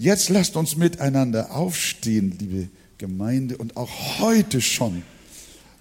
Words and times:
Jetzt 0.00 0.30
lasst 0.30 0.56
uns 0.56 0.76
miteinander 0.76 1.54
aufstehen, 1.54 2.34
liebe 2.40 2.70
Gemeinde, 2.96 3.58
und 3.58 3.76
auch 3.76 4.18
heute 4.18 4.62
schon 4.62 5.02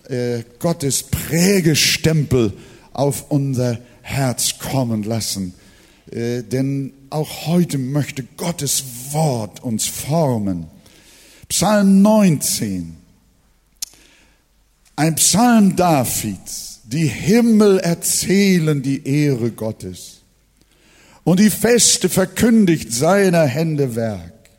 äh, 0.10 0.44
Gottes 0.60 1.04
Prägestempel 1.04 2.52
auf 2.92 3.32
unser 3.32 3.80
Herz 4.02 4.60
kommen 4.60 5.04
lassen. 5.04 5.54
Äh, 6.12 6.44
denn 6.44 6.92
auch 7.10 7.48
heute 7.48 7.78
möchte 7.78 8.26
Gottes 8.36 8.84
Wort 9.12 9.64
uns 9.64 9.86
formen. 9.86 10.68
Psalm 11.48 12.02
19. 12.02 12.98
Ein 14.98 15.16
Psalm 15.16 15.78
Davids. 15.78 16.82
Die 16.84 17.08
Himmel 17.08 17.80
erzählen 17.80 18.82
die 18.82 19.08
Ehre 19.08 19.52
Gottes. 19.52 20.19
Und 21.30 21.40
die 21.40 21.52
Feste 21.52 22.10
verkündigt 22.10 22.92
seiner 22.92 23.46
Hände 23.46 23.96
Werk. 23.96 24.50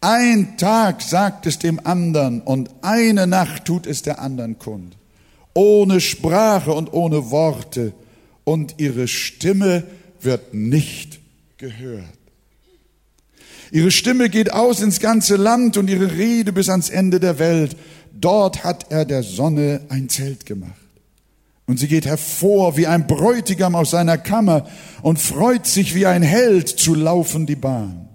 Ein 0.00 0.56
Tag 0.56 1.02
sagt 1.02 1.46
es 1.46 1.58
dem 1.58 1.78
anderen 1.84 2.40
und 2.40 2.70
eine 2.80 3.26
Nacht 3.26 3.66
tut 3.66 3.86
es 3.86 4.00
der 4.00 4.18
anderen 4.18 4.58
kund. 4.58 4.96
Ohne 5.52 6.00
Sprache 6.00 6.72
und 6.72 6.94
ohne 6.94 7.30
Worte 7.30 7.92
und 8.44 8.76
ihre 8.78 9.06
Stimme 9.08 9.84
wird 10.22 10.54
nicht 10.54 11.20
gehört. 11.58 12.06
Ihre 13.70 13.90
Stimme 13.90 14.30
geht 14.30 14.54
aus 14.54 14.80
ins 14.80 15.00
ganze 15.00 15.36
Land 15.36 15.76
und 15.76 15.90
ihre 15.90 16.12
Rede 16.12 16.54
bis 16.54 16.70
ans 16.70 16.88
Ende 16.88 17.20
der 17.20 17.38
Welt. 17.38 17.76
Dort 18.10 18.64
hat 18.64 18.90
er 18.90 19.04
der 19.04 19.22
Sonne 19.22 19.82
ein 19.90 20.08
Zelt 20.08 20.46
gemacht. 20.46 20.81
Und 21.66 21.78
sie 21.78 21.88
geht 21.88 22.06
hervor 22.06 22.76
wie 22.76 22.86
ein 22.86 23.06
Bräutigam 23.06 23.74
aus 23.74 23.90
seiner 23.90 24.18
Kammer 24.18 24.68
und 25.02 25.20
freut 25.20 25.66
sich 25.66 25.94
wie 25.94 26.06
ein 26.06 26.22
Held 26.22 26.68
zu 26.68 26.94
laufen 26.94 27.46
die 27.46 27.56
Bahn. 27.56 28.08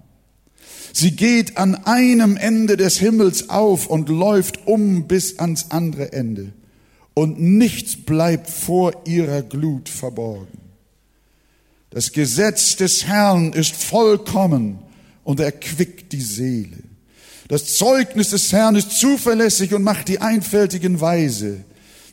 Sie 0.94 1.12
geht 1.12 1.58
an 1.58 1.76
einem 1.86 2.38
Ende 2.38 2.76
des 2.76 2.98
Himmels 2.98 3.50
auf 3.50 3.88
und 3.88 4.10
läuft 4.10 4.68
um 4.68 5.08
bis 5.08 5.40
ans 5.40 5.68
andere 5.70 6.12
Ende. 6.12 6.54
Und 7.14 7.40
nichts 7.40 7.96
bleibt 7.96 8.50
vor 8.50 8.94
ihrer 9.06 9.44
Glut 9.44 9.90
verborgen. 9.90 10.58
Das 11.90 12.12
Gesetz 12.12 12.76
des 12.76 13.06
Herrn 13.06 13.54
ist 13.54 13.76
vollkommen 13.76 14.80
und 15.24 15.40
erquickt 15.40 16.12
die 16.14 16.22
Seele. 16.22 16.78
Das 17.48 17.76
Zeugnis 17.76 18.32
des 18.32 18.52
Herrn 18.52 18.76
ist 18.76 18.92
zuverlässig 18.92 19.74
und 19.74 19.84
macht 19.84 20.08
die 20.10 20.20
Einfältigen 20.20 21.00
weise. 21.00 21.64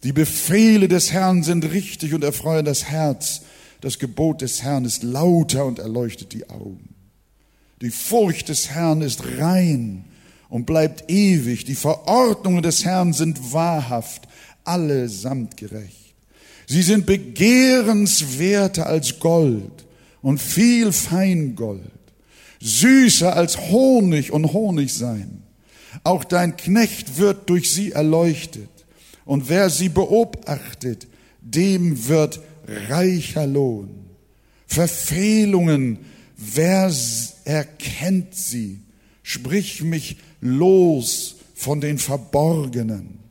Die 0.05 0.13
Befehle 0.13 0.87
des 0.87 1.13
Herrn 1.13 1.43
sind 1.43 1.65
richtig 1.65 2.13
und 2.13 2.23
erfreuen 2.23 2.67
das 2.67 2.85
Herz. 2.85 3.41
Das 3.81 3.99
Gebot 3.99 4.43
des 4.43 4.63
Herrn 4.63 4.85
ist 4.85 5.03
lauter 5.03 5.65
und 5.65 5.79
erleuchtet 5.79 6.35
die 6.35 6.49
Augen. 6.51 6.95
Die 7.81 7.91
Furcht 7.91 8.51
des 8.51 8.69
Herrn 8.71 9.01
ist 9.01 9.23
rein 9.39 10.05
und 10.51 10.67
bleibt 10.67 11.11
ewig. 11.11 11.65
Die 11.65 11.75
Verordnungen 11.75 12.63
des 12.63 12.85
Herrn 12.85 13.15
sind 13.15 13.55
wahrhaft, 13.55 14.29
allesamt 14.65 15.57
gerecht. 15.57 16.15
Sie 16.67 16.83
sind 16.83 17.07
begehrenswerter 17.07 18.87
als 18.87 19.19
Gold 19.19 19.87
und 20.21 20.41
viel 20.41 20.93
Feingold, 20.93 21.81
süßer 22.61 23.35
als 23.35 23.59
Honig 23.71 24.33
und 24.33 24.53
Honig 24.53 24.93
sein. 24.93 25.43
Auch 26.03 26.25
dein 26.25 26.57
Knecht 26.57 27.19
wird 27.19 27.49
durch 27.49 27.73
sie 27.73 27.93
erleuchtet, 27.93 28.69
und 29.25 29.49
wer 29.49 29.71
sie 29.71 29.89
beobachtet, 29.89 31.07
dem 31.41 32.09
wird 32.09 32.41
reicher 32.89 33.47
Lohn. 33.47 34.07
Verfehlungen, 34.67 35.99
wer 36.37 36.93
erkennt 37.45 38.35
sie? 38.35 38.81
Sprich 39.23 39.83
mich 39.83 40.19
los 40.41 41.37
von 41.55 41.81
den 41.81 41.99
Verborgenen 41.99 43.25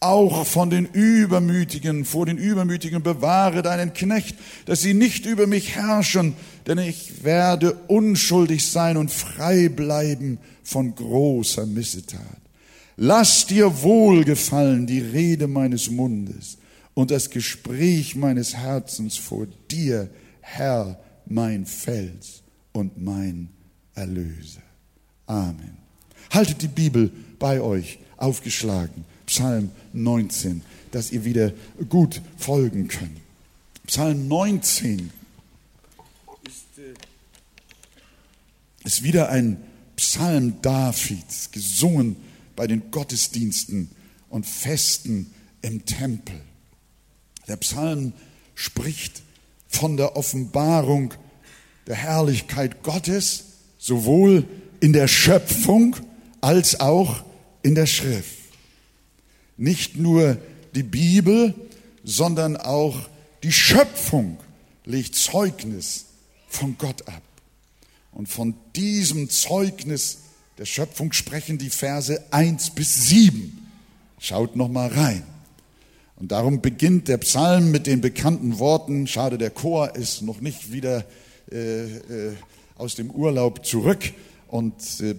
auch 0.00 0.46
von 0.46 0.70
den 0.70 0.86
Übermütigen, 0.86 2.04
vor 2.04 2.26
den 2.26 2.38
Übermütigen 2.38 3.02
bewahre 3.02 3.62
deinen 3.62 3.94
Knecht, 3.94 4.36
dass 4.66 4.80
sie 4.80 4.94
nicht 4.94 5.26
über 5.26 5.46
mich 5.46 5.74
herrschen, 5.74 6.34
denn 6.66 6.78
ich 6.78 7.24
werde 7.24 7.74
unschuldig 7.88 8.66
sein 8.66 8.96
und 8.96 9.10
frei 9.10 9.68
bleiben 9.68 10.38
von 10.62 10.94
großer 10.94 11.66
Missetat. 11.66 12.22
Lass 13.00 13.46
dir 13.46 13.82
wohlgefallen 13.82 14.84
die 14.88 14.98
Rede 14.98 15.46
meines 15.46 15.88
Mundes 15.88 16.58
und 16.94 17.12
das 17.12 17.30
Gespräch 17.30 18.16
meines 18.16 18.56
Herzens 18.56 19.16
vor 19.16 19.46
dir, 19.70 20.10
Herr, 20.40 20.98
mein 21.24 21.64
Fels 21.64 22.42
und 22.72 23.00
mein 23.00 23.50
Erlöser. 23.94 24.62
Amen. 25.26 25.76
Haltet 26.30 26.60
die 26.60 26.66
Bibel 26.66 27.12
bei 27.38 27.60
euch 27.60 28.00
aufgeschlagen. 28.16 29.04
Psalm 29.26 29.70
19, 29.92 30.62
dass 30.90 31.12
ihr 31.12 31.24
wieder 31.24 31.52
gut 31.88 32.20
folgen 32.36 32.88
könnt. 32.88 33.20
Psalm 33.86 34.26
19 34.26 35.12
ist, 36.48 36.78
äh, 36.78 36.94
ist 38.84 39.04
wieder 39.04 39.28
ein 39.28 39.58
Psalm 39.94 40.60
Davids, 40.62 41.52
gesungen 41.52 42.16
bei 42.58 42.66
den 42.66 42.90
Gottesdiensten 42.90 43.88
und 44.28 44.44
Festen 44.44 45.32
im 45.62 45.86
Tempel. 45.86 46.40
Der 47.46 47.56
Psalm 47.58 48.12
spricht 48.56 49.22
von 49.68 49.96
der 49.96 50.16
Offenbarung 50.16 51.14
der 51.86 51.94
Herrlichkeit 51.94 52.82
Gottes, 52.82 53.44
sowohl 53.78 54.44
in 54.80 54.92
der 54.92 55.06
Schöpfung 55.06 55.94
als 56.40 56.80
auch 56.80 57.24
in 57.62 57.76
der 57.76 57.86
Schrift 57.86 58.38
nicht 59.56 59.96
nur 59.96 60.36
die 60.74 60.82
Bibel, 60.82 61.54
sondern 62.02 62.56
auch 62.56 63.08
die 63.44 63.52
Schöpfung 63.52 64.38
legt 64.84 65.14
Zeugnis 65.14 66.06
von 66.48 66.76
Gott 66.76 67.06
ab. 67.06 67.22
Und 68.10 68.28
von 68.28 68.54
diesem 68.74 69.30
Zeugnis 69.30 70.18
der 70.58 70.64
Schöpfung 70.64 71.12
sprechen 71.12 71.56
die 71.56 71.70
Verse 71.70 72.20
1 72.32 72.70
bis 72.70 73.08
7. 73.08 73.66
Schaut 74.18 74.56
noch 74.56 74.68
mal 74.68 74.88
rein. 74.88 75.22
Und 76.16 76.32
darum 76.32 76.60
beginnt 76.60 77.06
der 77.06 77.18
Psalm 77.18 77.70
mit 77.70 77.86
den 77.86 78.00
bekannten 78.00 78.58
Worten. 78.58 79.06
Schade, 79.06 79.38
der 79.38 79.50
Chor 79.50 79.94
ist 79.94 80.22
noch 80.22 80.40
nicht 80.40 80.72
wieder 80.72 81.04
äh, 81.52 81.84
äh, 81.84 82.32
aus 82.76 82.96
dem 82.96 83.12
Urlaub 83.12 83.64
zurück 83.64 84.12
und 84.48 84.74
äh, 85.00 85.14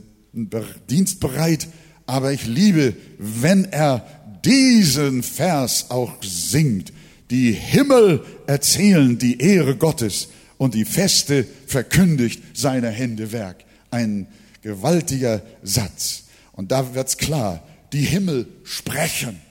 dienstbereit. 0.89 1.69
Aber 2.05 2.33
ich 2.33 2.45
liebe, 2.45 2.93
wenn 3.17 3.63
er 3.63 4.05
diesen 4.43 5.23
Vers 5.23 5.89
auch 5.89 6.21
singt. 6.21 6.91
Die 7.29 7.53
Himmel 7.53 8.25
erzählen 8.45 9.17
die 9.17 9.39
Ehre 9.39 9.77
Gottes 9.77 10.27
und 10.57 10.73
die 10.73 10.85
Feste 10.85 11.47
verkündigt 11.65 12.41
seiner 12.57 12.89
Hände 12.89 13.31
Werk. 13.31 13.63
Ein 13.91 14.27
gewaltiger 14.69 15.41
Satz. 15.63 16.25
Und 16.51 16.71
da 16.71 16.93
wird's 16.93 17.17
klar, 17.17 17.63
die 17.91 18.01
Himmel 18.01 18.47
sprechen, 18.63 19.41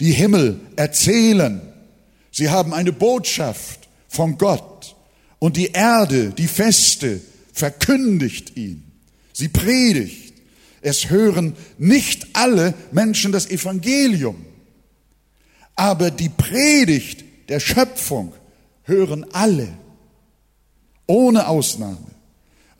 die 0.00 0.12
Himmel 0.12 0.58
erzählen. 0.76 1.60
Sie 2.32 2.48
haben 2.48 2.74
eine 2.74 2.92
Botschaft 2.92 3.88
von 4.08 4.38
Gott 4.38 4.96
und 5.38 5.56
die 5.56 5.68
Erde, 5.70 6.30
die 6.30 6.48
Feste 6.48 7.20
verkündigt 7.52 8.56
ihn. 8.56 8.82
Sie 9.32 9.48
predigt. 9.48 10.34
Es 10.82 11.10
hören 11.10 11.54
nicht 11.78 12.28
alle 12.32 12.72
Menschen 12.90 13.32
das 13.32 13.50
Evangelium, 13.50 14.46
aber 15.76 16.10
die 16.10 16.30
Predigt 16.30 17.22
der 17.50 17.60
Schöpfung 17.60 18.32
hören 18.84 19.26
alle, 19.32 19.68
ohne 21.06 21.46
Ausnahme. 21.48 22.09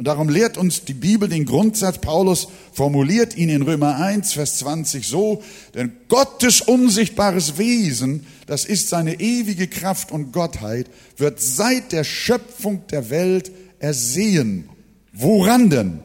Und 0.01 0.07
darum 0.07 0.31
lehrt 0.31 0.57
uns 0.57 0.87
die 0.87 0.95
Bibel 0.95 1.29
den 1.29 1.45
Grundsatz, 1.45 1.99
Paulus 1.99 2.49
formuliert 2.73 3.37
ihn 3.37 3.51
in 3.51 3.61
Römer 3.61 3.97
1, 3.97 4.33
Vers 4.33 4.57
20 4.61 5.07
so, 5.07 5.43
denn 5.75 5.93
Gottes 6.09 6.63
unsichtbares 6.63 7.59
Wesen, 7.59 8.27
das 8.47 8.65
ist 8.65 8.89
seine 8.89 9.21
ewige 9.21 9.69
Kraft 9.69 10.11
und 10.11 10.33
Gottheit, 10.33 10.87
wird 11.19 11.39
seit 11.39 11.93
der 11.93 12.05
Schöpfung 12.05 12.87
der 12.87 13.11
Welt 13.11 13.53
ersehen. 13.79 14.71
Woran 15.13 15.69
denn? 15.69 16.01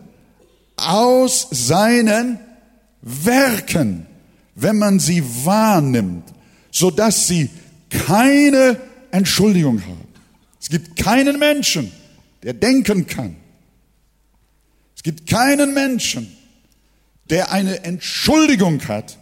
aus 0.78 1.48
seinen 1.52 2.38
Werken, 3.02 4.08
wenn 4.56 4.78
man 4.78 5.00
sie 5.00 5.24
wahrnimmt, 5.46 6.34
so 6.69 6.92
dass 6.92 7.28
sie 7.30 7.50
keine 7.90 8.78
Entschuldigung 9.12 9.81
haben. 9.81 10.08
Es 10.60 10.69
gibt 10.69 10.98
keinen 10.98 11.40
Menschen, 11.40 11.92
der 12.44 12.54
denken 12.54 13.08
kann. 13.08 13.38
Gibt 15.06 15.30
keinen 15.30 15.74
Menschen, 15.74 16.36
der 17.30 17.52
eine 17.54 17.84
Entschuldigung 17.84 18.86
hat 18.88 19.18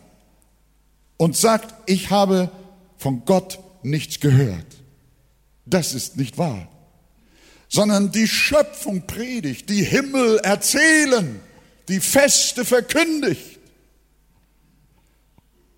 und 1.18 1.38
sagt, 1.38 1.76
ich 1.86 2.10
habe 2.10 2.50
von 2.98 3.26
Gott 3.26 3.60
nichts 3.84 4.20
gehört. 4.20 4.66
Das 5.66 5.94
ist 5.94 6.18
nicht 6.18 6.40
wahr 6.40 6.68
sondern 7.74 8.12
die 8.12 8.28
Schöpfung 8.28 9.08
predigt, 9.08 9.68
die 9.68 9.84
Himmel 9.84 10.38
erzählen, 10.44 11.40
die 11.88 12.00
Feste 12.00 12.66
verkündigt, 12.66 13.58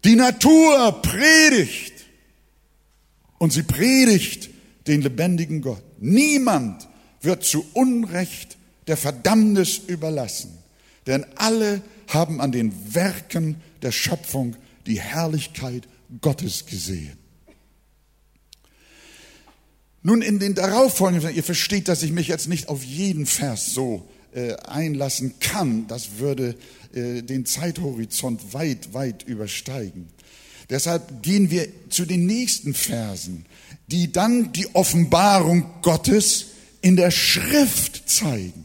die 0.03 0.17
Natur 0.17 1.01
predigt 1.01 1.93
und 3.37 3.53
sie 3.53 3.63
predigt 3.63 4.49
den 4.87 5.03
lebendigen 5.03 5.61
Gott. 5.61 5.81
Niemand 6.01 6.85
wird 7.21 7.45
zu 7.45 7.65
Unrecht 7.71 8.54
der 8.87 8.97
Verdammnis 8.97 9.77
überlassen, 9.87 10.57
denn 11.07 11.25
alle 11.35 11.81
haben 12.07 12.41
an 12.41 12.51
den 12.51 12.93
Werken 12.93 13.61
der 13.81 13.91
Schöpfung 13.91 14.55
die 14.85 14.99
Herrlichkeit 14.99 15.87
Gottes 16.21 16.65
gesehen. 16.65 17.17
Nun, 20.03 20.21
in 20.21 20.37
den 20.37 20.53
darauffolgenden, 20.53 21.35
ihr 21.35 21.43
versteht, 21.43 21.87
dass 21.87 22.03
ich 22.03 22.11
mich 22.11 22.27
jetzt 22.27 22.47
nicht 22.47 22.69
auf 22.69 22.83
jeden 22.83 23.25
Vers 23.25 23.73
so 23.73 24.07
äh, 24.35 24.53
einlassen 24.57 25.39
kann. 25.39 25.87
Das 25.87 26.19
würde 26.19 26.55
äh, 26.93 27.23
den 27.23 27.47
Zeithorizont 27.47 28.53
weit, 28.53 28.93
weit 28.93 29.23
übersteigen. 29.23 30.07
Deshalb 30.69 31.23
gehen 31.23 31.49
wir 31.49 31.67
zu 31.89 32.05
den 32.05 32.25
nächsten 32.25 32.73
Versen, 32.73 33.45
die 33.87 34.11
dann 34.11 34.51
die 34.53 34.75
Offenbarung 34.75 35.65
Gottes 35.81 36.47
in 36.81 36.95
der 36.95 37.11
Schrift 37.11 38.07
zeigen. 38.09 38.64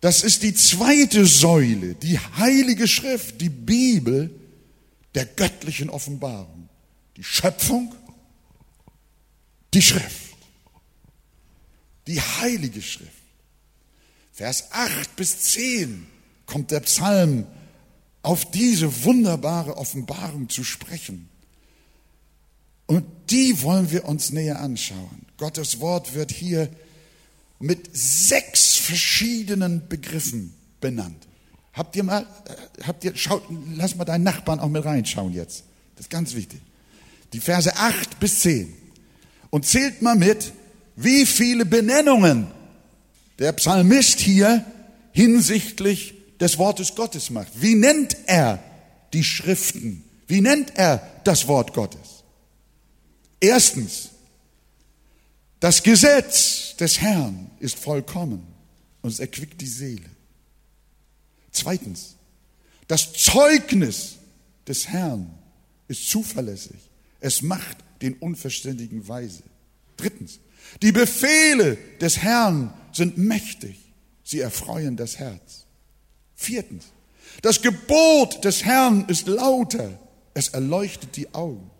Das 0.00 0.22
ist 0.22 0.42
die 0.42 0.54
zweite 0.54 1.26
Säule, 1.26 1.94
die 1.94 2.18
heilige 2.18 2.86
Schrift, 2.86 3.40
die 3.40 3.48
Bibel 3.48 4.30
der 5.14 5.26
göttlichen 5.26 5.90
Offenbarung. 5.90 6.68
Die 7.16 7.24
Schöpfung 7.24 7.92
die 9.74 9.82
Schrift, 9.82 10.36
die 12.06 12.20
heilige 12.20 12.82
Schrift. 12.82 13.12
Vers 14.32 14.70
8 14.70 15.16
bis 15.16 15.40
10 15.40 16.06
kommt 16.46 16.70
der 16.70 16.80
Psalm 16.80 17.46
auf 18.22 18.50
diese 18.50 19.04
wunderbare 19.04 19.76
Offenbarung 19.76 20.48
zu 20.48 20.64
sprechen. 20.64 21.28
Und 22.86 23.04
die 23.30 23.62
wollen 23.62 23.90
wir 23.90 24.06
uns 24.06 24.30
näher 24.30 24.60
anschauen. 24.60 25.26
Gottes 25.36 25.80
Wort 25.80 26.14
wird 26.14 26.32
hier 26.32 26.70
mit 27.58 27.90
sechs 27.92 28.76
verschiedenen 28.76 29.88
Begriffen 29.88 30.54
benannt. 30.80 31.26
Habt 31.72 31.96
ihr 31.96 32.04
mal, 32.04 32.22
äh, 32.22 32.82
habt 32.84 33.04
ihr, 33.04 33.16
schaut, 33.16 33.42
lass 33.74 33.96
mal 33.96 34.04
deinen 34.04 34.24
Nachbarn 34.24 34.60
auch 34.60 34.68
mit 34.68 34.84
reinschauen 34.84 35.32
jetzt. 35.32 35.64
Das 35.96 36.06
ist 36.06 36.10
ganz 36.10 36.34
wichtig. 36.34 36.60
Die 37.32 37.40
Verse 37.40 37.74
8 37.76 38.20
bis 38.20 38.40
10 38.40 38.74
und 39.50 39.66
zählt 39.66 40.02
mal 40.02 40.16
mit, 40.16 40.52
wie 40.96 41.26
viele 41.26 41.64
Benennungen 41.64 42.48
der 43.38 43.52
Psalmist 43.52 44.18
hier 44.18 44.64
hinsichtlich 45.12 46.14
des 46.40 46.58
Wortes 46.58 46.94
Gottes 46.94 47.30
macht. 47.30 47.48
Wie 47.60 47.74
nennt 47.74 48.16
er 48.26 48.62
die 49.12 49.24
Schriften? 49.24 50.04
Wie 50.26 50.40
nennt 50.40 50.76
er 50.76 51.02
das 51.24 51.48
Wort 51.48 51.72
Gottes? 51.72 52.24
Erstens, 53.40 54.10
das 55.60 55.82
Gesetz 55.82 56.76
des 56.76 57.00
Herrn 57.00 57.50
ist 57.58 57.78
vollkommen 57.78 58.46
und 59.02 59.10
es 59.10 59.20
erquickt 59.20 59.60
die 59.60 59.66
Seele. 59.66 60.08
Zweitens, 61.50 62.16
das 62.86 63.12
Zeugnis 63.12 64.16
des 64.66 64.88
Herrn 64.88 65.30
ist 65.88 66.08
zuverlässig. 66.08 66.76
Es 67.20 67.42
macht 67.42 67.78
den 68.00 68.14
Unverständigen 68.14 69.08
weise. 69.08 69.42
Drittens, 69.96 70.38
die 70.82 70.92
Befehle 70.92 71.76
des 72.00 72.18
Herrn 72.18 72.72
sind 72.92 73.18
mächtig. 73.18 73.76
Sie 74.22 74.40
erfreuen 74.40 74.96
das 74.96 75.18
Herz. 75.18 75.66
Viertens, 76.36 76.84
das 77.42 77.62
Gebot 77.62 78.44
des 78.44 78.64
Herrn 78.64 79.06
ist 79.08 79.26
lauter. 79.26 79.98
Es 80.34 80.48
erleuchtet 80.48 81.16
die 81.16 81.34
Augen. 81.34 81.70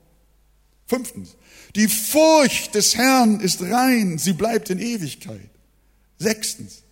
Fünftens, 0.87 1.37
die 1.75 1.89
Furcht 1.89 2.75
des 2.75 2.97
Herrn 2.97 3.41
ist 3.41 3.63
rein. 3.63 4.19
Sie 4.19 4.33
bleibt 4.33 4.71
in 4.71 4.79
Ewigkeit. 4.79 5.51
Sechstens, 6.19 6.83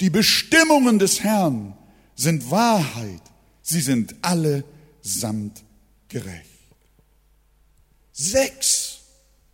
die 0.00 0.10
Bestimmungen 0.10 0.98
des 0.98 1.22
Herrn 1.22 1.76
sind 2.14 2.50
Wahrheit. 2.50 3.22
Sie 3.62 3.80
sind 3.80 4.14
allesamt 4.22 5.62
gerecht. 6.08 6.44
Sechs 8.12 9.00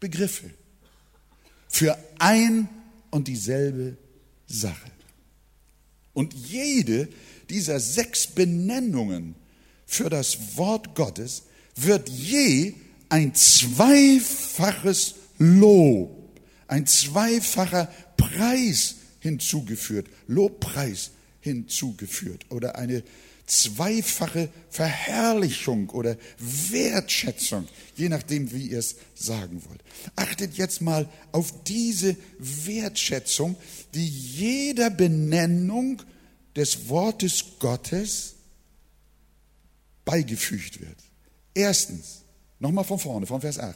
Begriffe 0.00 0.50
für 1.69 1.96
ein 2.19 2.69
und 3.10 3.28
dieselbe 3.28 3.96
Sache. 4.46 4.90
Und 6.12 6.34
jede 6.34 7.08
dieser 7.48 7.80
sechs 7.80 8.26
Benennungen 8.26 9.34
für 9.86 10.10
das 10.10 10.56
Wort 10.56 10.94
Gottes 10.94 11.44
wird 11.76 12.08
je 12.08 12.74
ein 13.12 13.35
zweifaches 13.35 15.17
Lob, 15.37 16.41
ein 16.67 16.87
zweifacher 16.87 17.93
Preis 18.17 18.94
hinzugeführt, 19.20 20.06
Lobpreis 20.29 21.11
hinzugeführt 21.41 22.47
oder 22.49 22.76
eine 22.76 23.05
zweifache 23.44 24.49
Verherrlichung 24.70 25.91
oder 25.91 26.17
Wertschätzung, 26.38 27.69
je 27.97 28.09
nachdem, 28.09 28.50
wie 28.50 28.69
ihr 28.69 28.79
es 28.79 28.97
sagen 29.15 29.62
wollt. 29.69 29.82
Achtet 30.17 30.55
jetzt 30.55 30.81
mal 30.81 31.06
auf 31.32 31.65
diese 31.65 32.17
Wertschätzung, 32.38 33.56
die 33.93 34.08
jeder 34.08 34.88
Benennung 34.88 36.00
des 36.56 36.88
Wortes 36.88 37.44
Gottes 37.58 38.37
beigefügt 40.06 40.81
wird. 40.81 40.97
Erstens, 41.53 42.21
nochmal 42.62 42.85
von 42.85 42.99
vorne, 42.99 43.26
von 43.26 43.41
Vers 43.41 43.59
8. 43.59 43.75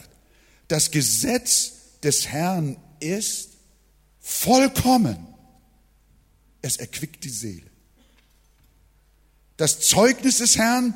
Das 0.69 0.91
Gesetz 0.91 1.73
des 2.03 2.29
Herrn 2.29 2.77
ist 3.01 3.51
vollkommen. 4.21 5.19
Es 6.63 6.77
erquickt 6.79 7.23
die 7.25 7.29
Seele. 7.31 7.71
Das 9.57 9.81
Zeugnis 9.81 10.39
des 10.39 10.57
Herrn 10.57 10.95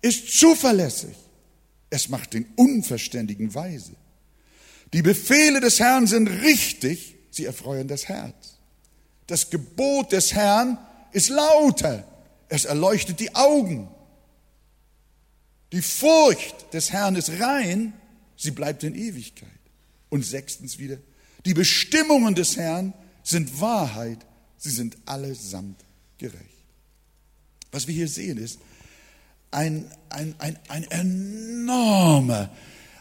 ist 0.00 0.38
zuverlässig. 0.38 1.16
Es 1.90 2.08
macht 2.08 2.34
den 2.34 2.46
Unverständigen 2.56 3.54
weise. 3.54 3.92
Die 4.92 5.02
Befehle 5.02 5.60
des 5.60 5.80
Herrn 5.80 6.06
sind 6.06 6.28
richtig, 6.28 7.14
sie 7.30 7.46
erfreuen 7.46 7.88
das 7.88 8.08
Herz. 8.08 8.56
Das 9.26 9.50
Gebot 9.50 10.12
des 10.12 10.34
Herrn 10.34 10.78
ist 11.12 11.28
lauter, 11.28 12.04
es 12.48 12.64
erleuchtet 12.66 13.20
die 13.20 13.34
Augen. 13.34 13.88
Die 15.72 15.82
Furcht 15.82 16.72
des 16.72 16.92
Herrn 16.92 17.16
ist 17.16 17.30
rein, 17.40 17.94
sie 18.36 18.50
bleibt 18.50 18.84
in 18.84 18.94
Ewigkeit. 18.94 19.48
Und 20.10 20.24
sechstens 20.24 20.78
wieder, 20.78 20.98
die 21.46 21.54
Bestimmungen 21.54 22.34
des 22.34 22.56
Herrn 22.56 22.92
sind 23.22 23.60
Wahrheit, 23.60 24.18
sie 24.58 24.70
sind 24.70 24.96
allesamt 25.06 25.80
gerecht. 26.18 26.38
Was 27.70 27.86
wir 27.86 27.94
hier 27.94 28.08
sehen 28.08 28.36
ist 28.38 28.58
ein, 29.52 29.88
ein, 30.08 30.34
ein, 30.38 30.58
ein 30.68 30.90
enormer, 30.90 32.50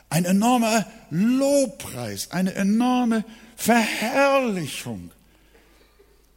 ein 0.09 0.25
enormer 0.25 0.85
Lobpreis, 1.09 2.29
eine 2.31 2.53
enorme 2.53 3.25
Verherrlichung 3.55 5.11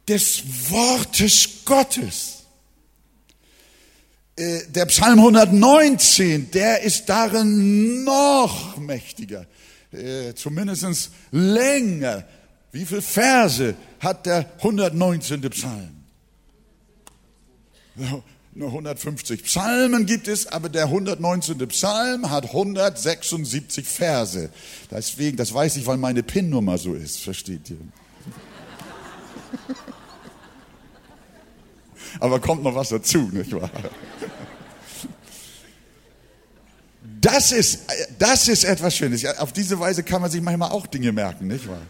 des 0.07 0.69
Wortes 0.71 1.65
Gottes. 1.65 2.44
Äh, 4.37 4.67
der 4.67 4.85
Psalm 4.87 5.19
119, 5.19 6.51
der 6.51 6.81
ist 6.81 7.07
darin 7.07 8.03
noch 8.03 8.75
mächtiger, 8.77 9.45
äh, 9.93 10.33
zumindest 10.33 11.11
länger. 11.31 12.25
Wie 12.73 12.85
viele 12.85 13.01
Verse 13.01 13.75
hat 13.99 14.25
der 14.25 14.45
119. 14.57 15.41
Psalm? 15.49 16.03
Nur 18.57 18.67
150 18.69 19.43
Psalmen 19.43 20.05
gibt 20.05 20.27
es, 20.27 20.47
aber 20.47 20.67
der 20.67 20.85
119. 20.85 21.57
Psalm 21.69 22.29
hat 22.29 22.45
176 22.45 23.85
Verse. 23.87 24.49
Deswegen, 24.91 25.37
das 25.37 25.53
weiß 25.53 25.77
ich, 25.77 25.85
weil 25.87 25.97
meine 25.97 26.23
PIN-Nummer 26.23 26.77
so 26.77 26.93
ist, 26.93 27.19
versteht 27.19 27.69
ihr? 27.69 27.77
Aber 32.19 32.39
kommt 32.39 32.63
noch 32.63 32.75
was 32.75 32.89
dazu, 32.89 33.29
nicht 33.31 33.51
wahr? 33.53 33.69
Das 37.21 37.51
ist, 37.51 37.79
das 38.19 38.47
ist 38.47 38.63
etwas 38.63 38.95
Schönes. 38.95 39.25
Auf 39.25 39.51
diese 39.51 39.79
Weise 39.79 40.03
kann 40.03 40.21
man 40.21 40.29
sich 40.29 40.41
manchmal 40.41 40.71
auch 40.71 40.87
Dinge 40.87 41.11
merken, 41.11 41.47
nicht 41.47 41.67
wahr? 41.67 41.81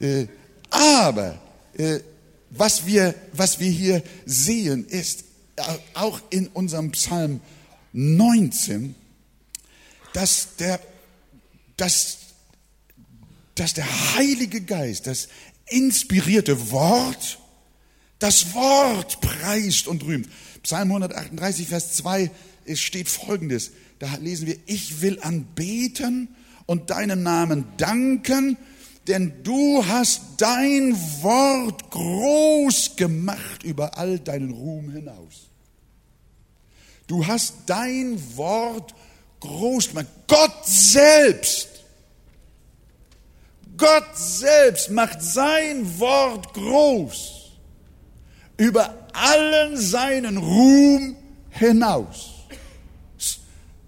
Äh, 0.00 0.26
aber 0.70 1.38
äh, 1.76 2.00
was 2.50 2.86
wir, 2.86 3.14
was 3.32 3.60
wir 3.60 3.70
hier 3.70 4.02
sehen, 4.26 4.86
ist 4.86 5.24
auch 5.94 6.20
in 6.30 6.48
unserem 6.48 6.90
Psalm 6.92 7.40
19, 7.92 8.94
dass 10.12 10.56
der, 10.56 10.80
dass 11.76 12.18
dass 13.58 13.74
der 13.74 14.14
Heilige 14.14 14.60
Geist, 14.60 15.06
das 15.06 15.28
inspirierte 15.66 16.70
Wort, 16.70 17.38
das 18.18 18.54
Wort 18.54 19.20
preist 19.20 19.86
und 19.86 20.04
rühmt. 20.04 20.28
Psalm 20.62 20.88
138, 20.88 21.68
Vers 21.68 21.94
2, 21.94 22.30
es 22.64 22.80
steht 22.80 23.08
folgendes. 23.08 23.72
Da 23.98 24.14
lesen 24.16 24.46
wir, 24.46 24.56
ich 24.66 25.00
will 25.00 25.18
anbeten 25.20 26.28
und 26.66 26.90
deinem 26.90 27.22
Namen 27.22 27.64
danken, 27.76 28.56
denn 29.06 29.42
du 29.42 29.84
hast 29.86 30.22
dein 30.36 30.94
Wort 31.22 31.90
groß 31.90 32.96
gemacht 32.96 33.62
über 33.62 33.96
all 33.96 34.18
deinen 34.18 34.50
Ruhm 34.50 34.90
hinaus. 34.90 35.48
Du 37.06 37.26
hast 37.26 37.54
dein 37.66 38.20
Wort 38.36 38.94
groß 39.40 39.88
gemacht. 39.88 40.08
Gott 40.26 40.66
selbst, 40.66 41.68
Gott 43.78 44.16
selbst 44.16 44.90
macht 44.90 45.22
sein 45.22 45.98
Wort 45.98 46.52
groß 46.52 47.37
über 48.58 49.08
allen 49.14 49.76
seinen 49.78 50.36
Ruhm 50.36 51.16
hinaus. 51.50 52.34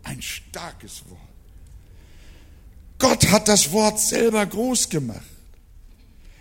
Ein 0.03 0.23
starkes 0.23 1.03
Wort. 1.09 1.21
Gott 2.99 3.31
hat 3.31 3.49
das 3.49 3.71
Wort 3.73 4.01
selber 4.01 4.45
groß 4.45 4.89
gemacht. 4.89 5.21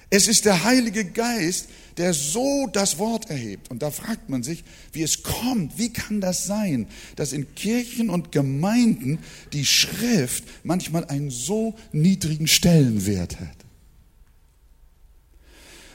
Es 0.09 0.27
ist 0.27 0.45
der 0.45 0.63
Heilige 0.63 1.05
Geist, 1.05 1.69
der 1.97 2.13
so 2.13 2.67
das 2.71 2.97
Wort 2.97 3.29
erhebt. 3.29 3.69
Und 3.69 3.81
da 3.81 3.91
fragt 3.91 4.29
man 4.29 4.41
sich, 4.41 4.63
wie 4.93 5.03
es 5.03 5.21
kommt, 5.21 5.77
wie 5.77 5.93
kann 5.93 6.21
das 6.21 6.45
sein, 6.45 6.87
dass 7.15 7.33
in 7.33 7.53
Kirchen 7.55 8.09
und 8.09 8.31
Gemeinden 8.31 9.19
die 9.53 9.65
Schrift 9.65 10.45
manchmal 10.63 11.05
einen 11.05 11.29
so 11.29 11.75
niedrigen 11.91 12.47
Stellenwert 12.47 13.39
hat. 13.39 13.58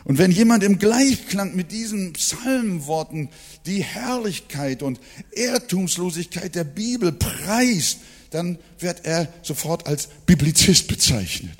Und 0.04 0.18
wenn 0.18 0.30
jemand 0.30 0.62
im 0.62 0.78
Gleichklang 0.78 1.56
mit 1.56 1.72
diesen 1.72 2.12
Psalmworten 2.12 3.30
die 3.64 3.82
Herrlichkeit 3.82 4.82
und 4.82 5.00
Irrtumslosigkeit 5.32 6.54
der 6.54 6.64
Bibel 6.64 7.10
preist, 7.10 8.00
dann 8.30 8.58
wird 8.78 9.06
er 9.06 9.32
sofort 9.42 9.86
als 9.86 10.08
Biblizist 10.26 10.88
bezeichnet. 10.88 11.58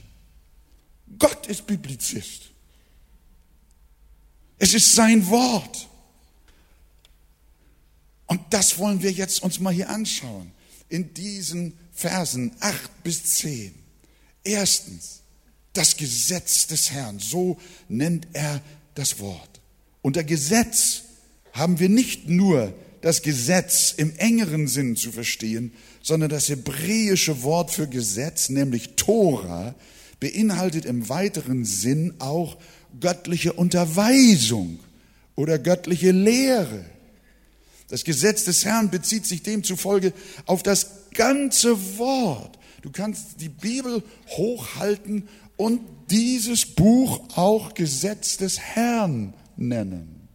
Gott 1.18 1.46
ist 1.46 1.66
Biblizist. 1.66 2.50
Es 4.58 4.74
ist 4.74 4.94
sein 4.94 5.26
Wort. 5.28 5.88
Und 8.26 8.40
das 8.50 8.78
wollen 8.78 9.02
wir 9.02 9.12
jetzt 9.12 9.42
uns 9.42 9.60
mal 9.60 9.72
hier 9.72 9.88
anschauen. 9.88 10.52
In 10.88 11.14
diesen 11.14 11.78
Versen 11.92 12.54
8 12.60 13.02
bis 13.02 13.36
10. 13.36 13.74
Erstens, 14.42 15.22
das 15.75 15.97
Gesetz 15.97 16.66
des 16.66 16.90
Herrn, 16.90 17.19
so 17.19 17.59
nennt 17.88 18.26
er 18.33 18.62
das 18.95 19.21
Wort. 19.21 19.61
Unter 20.02 20.25
Gesetz 20.25 21.02
haben 21.52 21.78
wir 21.78 21.88
nicht 21.88 22.28
nur 22.28 22.73
das 23.00 23.23
Gesetz 23.23 23.93
im 23.95 24.16
engeren 24.16 24.66
Sinn 24.66 24.97
zu 24.97 25.12
verstehen, 25.12 25.73
sondern 26.02 26.31
das 26.31 26.49
hebräische 26.49 27.43
Wort 27.43 27.71
für 27.71 27.87
Gesetz, 27.87 28.49
nämlich 28.49 28.97
Tora, 28.97 29.75
beinhaltet 30.21 30.87
im 30.87 31.09
weiteren 31.09 31.64
Sinn 31.64 32.14
auch 32.19 32.57
göttliche 33.00 33.52
Unterweisung 33.52 34.78
oder 35.37 35.59
göttliche 35.59 36.12
Lehre. 36.12 36.85
Das 37.88 38.04
Gesetz 38.04 38.45
des 38.45 38.64
Herrn 38.64 38.90
bezieht 38.90 39.26
sich 39.26 39.43
demzufolge 39.43 40.12
auf 40.47 40.62
das 40.62 40.87
ganze 41.12 41.99
Wort. 41.99 42.59
Du 42.83 42.90
kannst 42.90 43.40
die 43.40 43.49
Bibel 43.49 44.02
hochhalten 44.28 45.28
und 45.56 45.80
dieses 46.11 46.66
Buch 46.66 47.20
auch 47.37 47.75
Gesetz 47.75 48.37
des 48.37 48.58
Herrn 48.58 49.34
nennen. 49.56 50.28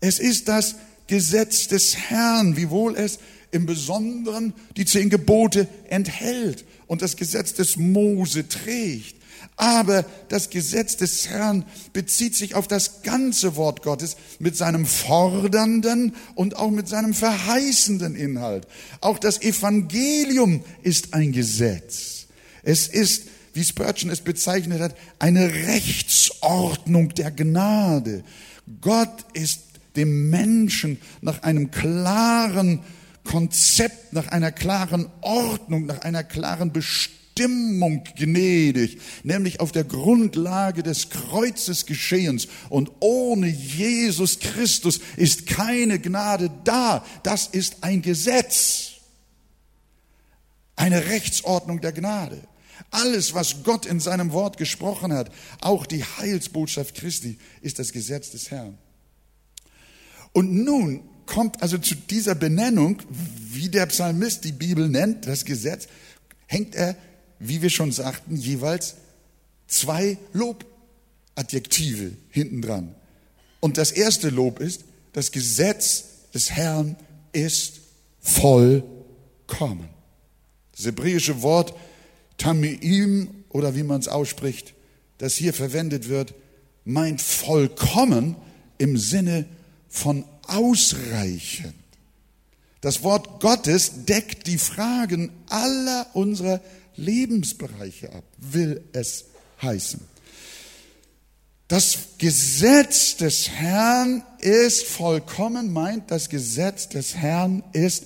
Es 0.00 0.18
ist 0.18 0.48
das 0.48 0.76
Gesetz 1.06 1.68
des 1.68 1.96
Herrn, 1.96 2.56
wiewohl 2.56 2.96
es 2.96 3.18
im 3.50 3.66
Besonderen 3.66 4.52
die 4.76 4.84
zehn 4.84 5.10
Gebote 5.10 5.68
enthält 5.88 6.64
und 6.86 7.02
das 7.02 7.16
Gesetz 7.16 7.54
des 7.54 7.76
Mose 7.76 8.48
trägt. 8.48 9.16
Aber 9.56 10.04
das 10.28 10.50
Gesetz 10.50 10.96
des 10.96 11.28
Herrn 11.28 11.64
bezieht 11.92 12.34
sich 12.34 12.54
auf 12.54 12.66
das 12.66 13.02
ganze 13.02 13.56
Wort 13.56 13.82
Gottes 13.82 14.16
mit 14.40 14.56
seinem 14.56 14.84
fordernden 14.84 16.14
und 16.34 16.56
auch 16.56 16.70
mit 16.70 16.88
seinem 16.88 17.14
verheißenden 17.14 18.16
Inhalt. 18.16 18.66
Auch 19.00 19.18
das 19.18 19.40
Evangelium 19.42 20.64
ist 20.82 21.14
ein 21.14 21.30
Gesetz. 21.30 22.13
Es 22.64 22.88
ist, 22.88 23.28
wie 23.52 23.64
Spurgeon 23.64 24.10
es 24.10 24.20
bezeichnet 24.20 24.80
hat, 24.80 24.96
eine 25.18 25.52
Rechtsordnung 25.52 27.10
der 27.10 27.30
Gnade. 27.30 28.24
Gott 28.80 29.24
ist 29.32 29.60
dem 29.96 30.30
Menschen 30.30 30.98
nach 31.20 31.42
einem 31.42 31.70
klaren 31.70 32.80
Konzept, 33.22 34.12
nach 34.12 34.28
einer 34.28 34.52
klaren 34.52 35.08
Ordnung, 35.20 35.86
nach 35.86 36.00
einer 36.02 36.24
klaren 36.24 36.72
Bestimmung 36.72 38.04
gnädig, 38.16 38.98
nämlich 39.22 39.60
auf 39.60 39.72
der 39.72 39.84
Grundlage 39.84 40.82
des 40.82 41.10
Kreuzes 41.10 41.86
geschehens. 41.86 42.48
Und 42.68 42.90
ohne 43.00 43.48
Jesus 43.48 44.40
Christus 44.40 45.00
ist 45.16 45.46
keine 45.46 45.98
Gnade 45.98 46.50
da. 46.64 47.04
Das 47.22 47.46
ist 47.46 47.78
ein 47.82 48.02
Gesetz, 48.02 48.92
eine 50.76 51.06
Rechtsordnung 51.06 51.80
der 51.80 51.92
Gnade. 51.92 52.40
Alles, 52.94 53.34
was 53.34 53.64
Gott 53.64 53.86
in 53.86 53.98
seinem 53.98 54.30
Wort 54.30 54.56
gesprochen 54.56 55.12
hat, 55.12 55.30
auch 55.60 55.84
die 55.84 56.04
Heilsbotschaft 56.04 56.94
Christi, 56.94 57.38
ist 57.60 57.80
das 57.80 57.90
Gesetz 57.90 58.30
des 58.30 58.52
Herrn. 58.52 58.78
Und 60.32 60.52
nun 60.52 61.02
kommt 61.26 61.60
also 61.60 61.76
zu 61.76 61.96
dieser 61.96 62.36
Benennung, 62.36 63.02
wie 63.08 63.68
der 63.68 63.86
Psalmist 63.86 64.44
die 64.44 64.52
Bibel 64.52 64.88
nennt, 64.88 65.26
das 65.26 65.44
Gesetz, 65.44 65.88
hängt 66.46 66.76
er, 66.76 66.94
wie 67.40 67.62
wir 67.62 67.70
schon 67.70 67.90
sagten, 67.90 68.36
jeweils 68.36 68.94
zwei 69.66 70.16
Lobadjektive 70.32 72.12
hinten 72.30 72.62
dran. 72.62 72.94
Und 73.58 73.76
das 73.76 73.90
erste 73.90 74.28
Lob 74.28 74.60
ist, 74.60 74.84
das 75.12 75.32
Gesetz 75.32 76.04
des 76.32 76.52
Herrn 76.52 76.96
ist 77.32 77.80
vollkommen. 78.20 79.88
Das 80.76 80.86
hebräische 80.86 81.42
Wort 81.42 81.74
Tameim 82.38 83.28
oder 83.48 83.74
wie 83.76 83.82
man 83.82 84.00
es 84.00 84.08
ausspricht, 84.08 84.74
das 85.18 85.34
hier 85.34 85.54
verwendet 85.54 86.08
wird, 86.08 86.34
meint 86.84 87.20
vollkommen 87.20 88.36
im 88.78 88.96
Sinne 88.98 89.46
von 89.88 90.24
ausreichend. 90.46 91.74
Das 92.80 93.02
Wort 93.02 93.40
Gottes 93.40 94.04
deckt 94.04 94.46
die 94.46 94.58
Fragen 94.58 95.30
aller 95.48 96.06
unserer 96.14 96.60
Lebensbereiche 96.96 98.12
ab, 98.12 98.24
will 98.38 98.84
es 98.92 99.24
heißen. 99.62 100.00
Das 101.68 101.96
Gesetz 102.18 103.16
des 103.16 103.48
Herrn 103.48 104.22
ist 104.38 104.84
vollkommen, 104.84 105.72
meint 105.72 106.10
das 106.10 106.28
Gesetz 106.28 106.90
des 106.90 107.16
Herrn 107.16 107.62
ist 107.72 108.04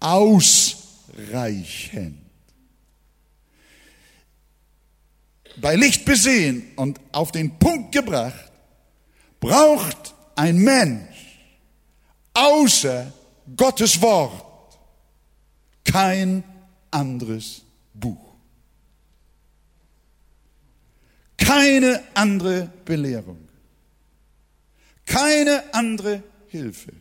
ausreichend. 0.00 0.80
Bei 5.56 5.76
Licht 5.76 6.04
besehen 6.04 6.72
und 6.76 7.00
auf 7.12 7.32
den 7.32 7.58
Punkt 7.58 7.92
gebracht, 7.92 8.50
braucht 9.40 10.14
ein 10.36 10.56
Mensch 10.58 11.38
außer 12.34 13.12
Gottes 13.56 14.00
Wort 14.00 14.78
kein 15.84 16.44
anderes 16.90 17.62
Buch. 17.94 18.34
Keine 21.36 22.02
andere 22.14 22.70
Belehrung. 22.84 23.48
Keine 25.04 25.74
andere 25.74 26.22
Hilfe. 26.46 26.92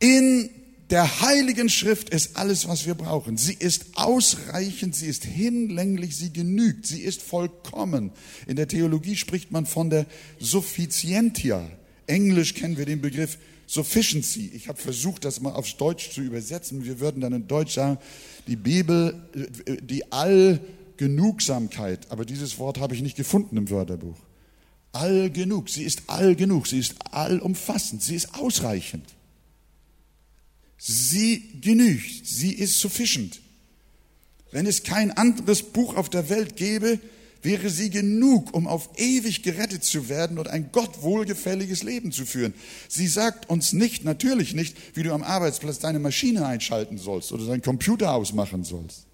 In 0.00 0.50
der 0.92 1.22
Heiligen 1.22 1.68
Schrift 1.70 2.10
ist 2.10 2.36
alles, 2.36 2.68
was 2.68 2.84
wir 2.84 2.94
brauchen. 2.94 3.38
Sie 3.38 3.54
ist 3.54 3.86
ausreichend, 3.94 4.94
sie 4.94 5.06
ist 5.06 5.24
hinlänglich, 5.24 6.14
sie 6.18 6.34
genügt, 6.34 6.86
sie 6.86 7.00
ist 7.00 7.22
vollkommen. 7.22 8.10
In 8.46 8.56
der 8.56 8.68
Theologie 8.68 9.16
spricht 9.16 9.50
man 9.50 9.64
von 9.64 9.88
der 9.88 10.04
Sufficientia. 10.38 11.66
Englisch 12.06 12.52
kennen 12.52 12.76
wir 12.76 12.84
den 12.84 13.00
Begriff 13.00 13.38
Sufficiency. 13.66 14.50
Ich 14.54 14.68
habe 14.68 14.78
versucht, 14.78 15.24
das 15.24 15.40
mal 15.40 15.54
aufs 15.54 15.78
Deutsch 15.78 16.10
zu 16.10 16.20
übersetzen. 16.20 16.84
Wir 16.84 17.00
würden 17.00 17.22
dann 17.22 17.32
in 17.32 17.48
Deutsch 17.48 17.72
sagen, 17.72 17.96
die 18.46 18.56
Bibel, 18.56 19.14
die 19.80 20.12
Allgenugsamkeit. 20.12 22.10
Aber 22.10 22.26
dieses 22.26 22.58
Wort 22.58 22.78
habe 22.78 22.94
ich 22.94 23.00
nicht 23.00 23.16
gefunden 23.16 23.56
im 23.56 23.70
Wörterbuch. 23.70 24.18
Allgenug. 24.92 25.70
Sie 25.70 25.84
ist 25.84 26.02
allgenug. 26.08 26.66
Sie 26.66 26.80
ist 26.80 26.96
allumfassend. 27.12 28.02
Sie 28.02 28.14
ist 28.14 28.34
ausreichend. 28.34 29.06
Sie 30.84 31.60
genügt, 31.60 32.26
sie 32.26 32.52
ist 32.52 32.80
sufficient. 32.80 33.40
Wenn 34.50 34.66
es 34.66 34.82
kein 34.82 35.12
anderes 35.12 35.62
Buch 35.62 35.94
auf 35.94 36.10
der 36.10 36.28
Welt 36.28 36.56
gäbe, 36.56 36.98
wäre 37.40 37.70
sie 37.70 37.88
genug, 37.88 38.52
um 38.52 38.66
auf 38.66 38.90
ewig 38.96 39.44
gerettet 39.44 39.84
zu 39.84 40.08
werden 40.08 40.38
und 40.38 40.48
ein 40.48 40.70
Gott 40.72 41.02
wohlgefälliges 41.02 41.84
Leben 41.84 42.10
zu 42.10 42.26
führen. 42.26 42.52
Sie 42.88 43.06
sagt 43.06 43.48
uns 43.48 43.72
nicht, 43.72 44.04
natürlich 44.04 44.54
nicht, 44.54 44.76
wie 44.94 45.04
du 45.04 45.12
am 45.12 45.22
Arbeitsplatz 45.22 45.78
deine 45.78 46.00
Maschine 46.00 46.46
einschalten 46.46 46.98
sollst 46.98 47.30
oder 47.30 47.46
deinen 47.46 47.62
Computer 47.62 48.12
ausmachen 48.12 48.64
sollst 48.64 49.06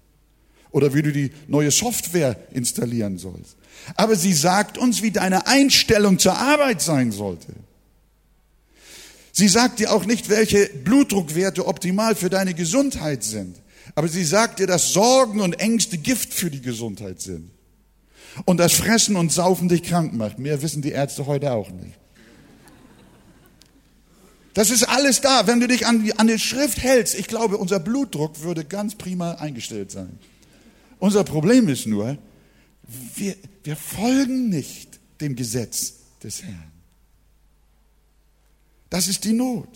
oder 0.71 0.95
wie 0.95 1.03
du 1.03 1.11
die 1.11 1.31
neue 1.47 1.69
Software 1.69 2.35
installieren 2.51 3.19
sollst. 3.19 3.57
Aber 3.95 4.15
sie 4.15 4.33
sagt 4.33 4.79
uns, 4.79 5.03
wie 5.03 5.11
deine 5.11 5.45
Einstellung 5.45 6.17
zur 6.17 6.35
Arbeit 6.35 6.81
sein 6.81 7.11
sollte. 7.11 7.53
Sie 9.39 9.47
sagt 9.47 9.79
dir 9.79 9.93
auch 9.93 10.03
nicht, 10.03 10.27
welche 10.27 10.65
Blutdruckwerte 10.65 11.65
optimal 11.65 12.13
für 12.13 12.29
deine 12.29 12.53
Gesundheit 12.53 13.23
sind. 13.23 13.55
Aber 13.95 14.09
sie 14.09 14.25
sagt 14.25 14.59
dir, 14.59 14.67
dass 14.67 14.91
Sorgen 14.91 15.39
und 15.39 15.61
Ängste 15.61 15.97
Gift 15.97 16.33
für 16.33 16.51
die 16.51 16.59
Gesundheit 16.59 17.21
sind. 17.21 17.49
Und 18.43 18.57
das 18.57 18.73
Fressen 18.73 19.15
und 19.15 19.31
Saufen 19.31 19.69
dich 19.69 19.83
krank 19.83 20.13
macht. 20.13 20.39
Mehr 20.39 20.61
wissen 20.61 20.81
die 20.81 20.91
Ärzte 20.91 21.25
heute 21.25 21.53
auch 21.53 21.69
nicht. 21.69 21.97
Das 24.55 24.71
ist 24.71 24.83
alles 24.83 25.21
da. 25.21 25.47
Wenn 25.47 25.61
du 25.61 25.69
dich 25.69 25.87
an 25.87 26.03
die, 26.03 26.19
an 26.19 26.27
die 26.27 26.37
Schrift 26.37 26.79
hältst, 26.83 27.17
ich 27.17 27.27
glaube, 27.27 27.59
unser 27.59 27.79
Blutdruck 27.79 28.41
würde 28.41 28.65
ganz 28.65 28.95
prima 28.95 29.35
eingestellt 29.35 29.89
sein. 29.89 30.19
Unser 30.99 31.23
Problem 31.23 31.69
ist 31.69 31.87
nur, 31.87 32.17
wir, 33.15 33.37
wir 33.63 33.77
folgen 33.77 34.49
nicht 34.49 34.99
dem 35.21 35.37
Gesetz 35.37 35.93
des 36.21 36.43
Herrn. 36.43 36.78
Das 38.89 39.07
ist 39.07 39.23
die 39.23 39.33
Not. 39.33 39.67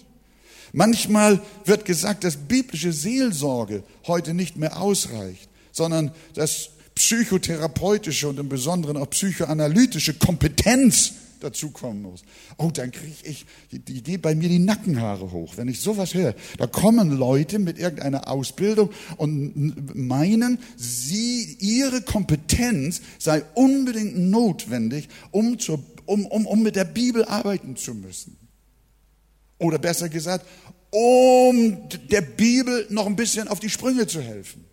Manchmal 0.72 1.40
wird 1.66 1.86
gesagt, 1.86 2.24
dass 2.24 2.36
biblische 2.36 2.92
Seelsorge 2.92 3.84
heute 4.08 4.34
nicht 4.34 4.58
mehr 4.58 4.82
ausreicht, 4.82 5.48
sondern 5.72 6.12
dass 6.34 6.70
psychotherapeutische 6.96 8.28
und 8.28 8.40
im 8.40 8.50
Besonderen 8.50 8.98
auch 8.98 9.10
psychoanalytische 9.10 10.16
Kompetenz 10.16 11.14
dazukommen 11.44 12.02
muss. 12.02 12.24
Oh, 12.58 12.72
dann 12.74 12.92
kriege 12.92 13.14
ich, 13.24 13.46
die 13.72 14.02
geht 14.02 14.22
bei 14.22 14.34
mir 14.34 14.50
die 14.50 14.60
Nackenhaare 14.60 15.32
hoch, 15.32 15.58
wenn 15.58 15.68
ich 15.68 15.82
sowas 15.82 16.14
höre. 16.14 16.34
Da 16.58 16.68
kommen 16.68 17.12
Leute 17.12 17.60
mit 17.60 17.78
irgendeiner 17.78 18.28
Ausbildung 18.30 18.90
und 19.18 19.96
meinen, 19.96 20.58
sie, 20.78 21.58
ihre 21.60 22.02
Kompetenz 22.02 23.02
sei 23.20 23.44
unbedingt 23.54 24.18
notwendig, 24.18 25.10
um, 25.32 25.60
zur, 25.60 25.84
um, 26.06 26.26
um, 26.26 26.46
um 26.48 26.64
mit 26.64 26.76
der 26.76 26.86
Bibel 26.86 27.26
arbeiten 27.26 27.76
zu 27.76 27.94
müssen. 27.94 28.43
Oder 29.64 29.80
besser 29.80 30.10
gesagt, 30.10 30.46
um 30.92 31.90
der 32.12 32.22
Bibel 32.22 32.86
noch 32.90 33.08
ein 33.08 33.16
bisschen 33.16 33.48
auf 33.48 33.60
die 33.60 33.70
Sprünge 33.70 34.08
zu 34.08 34.22
helfen. 34.22 34.66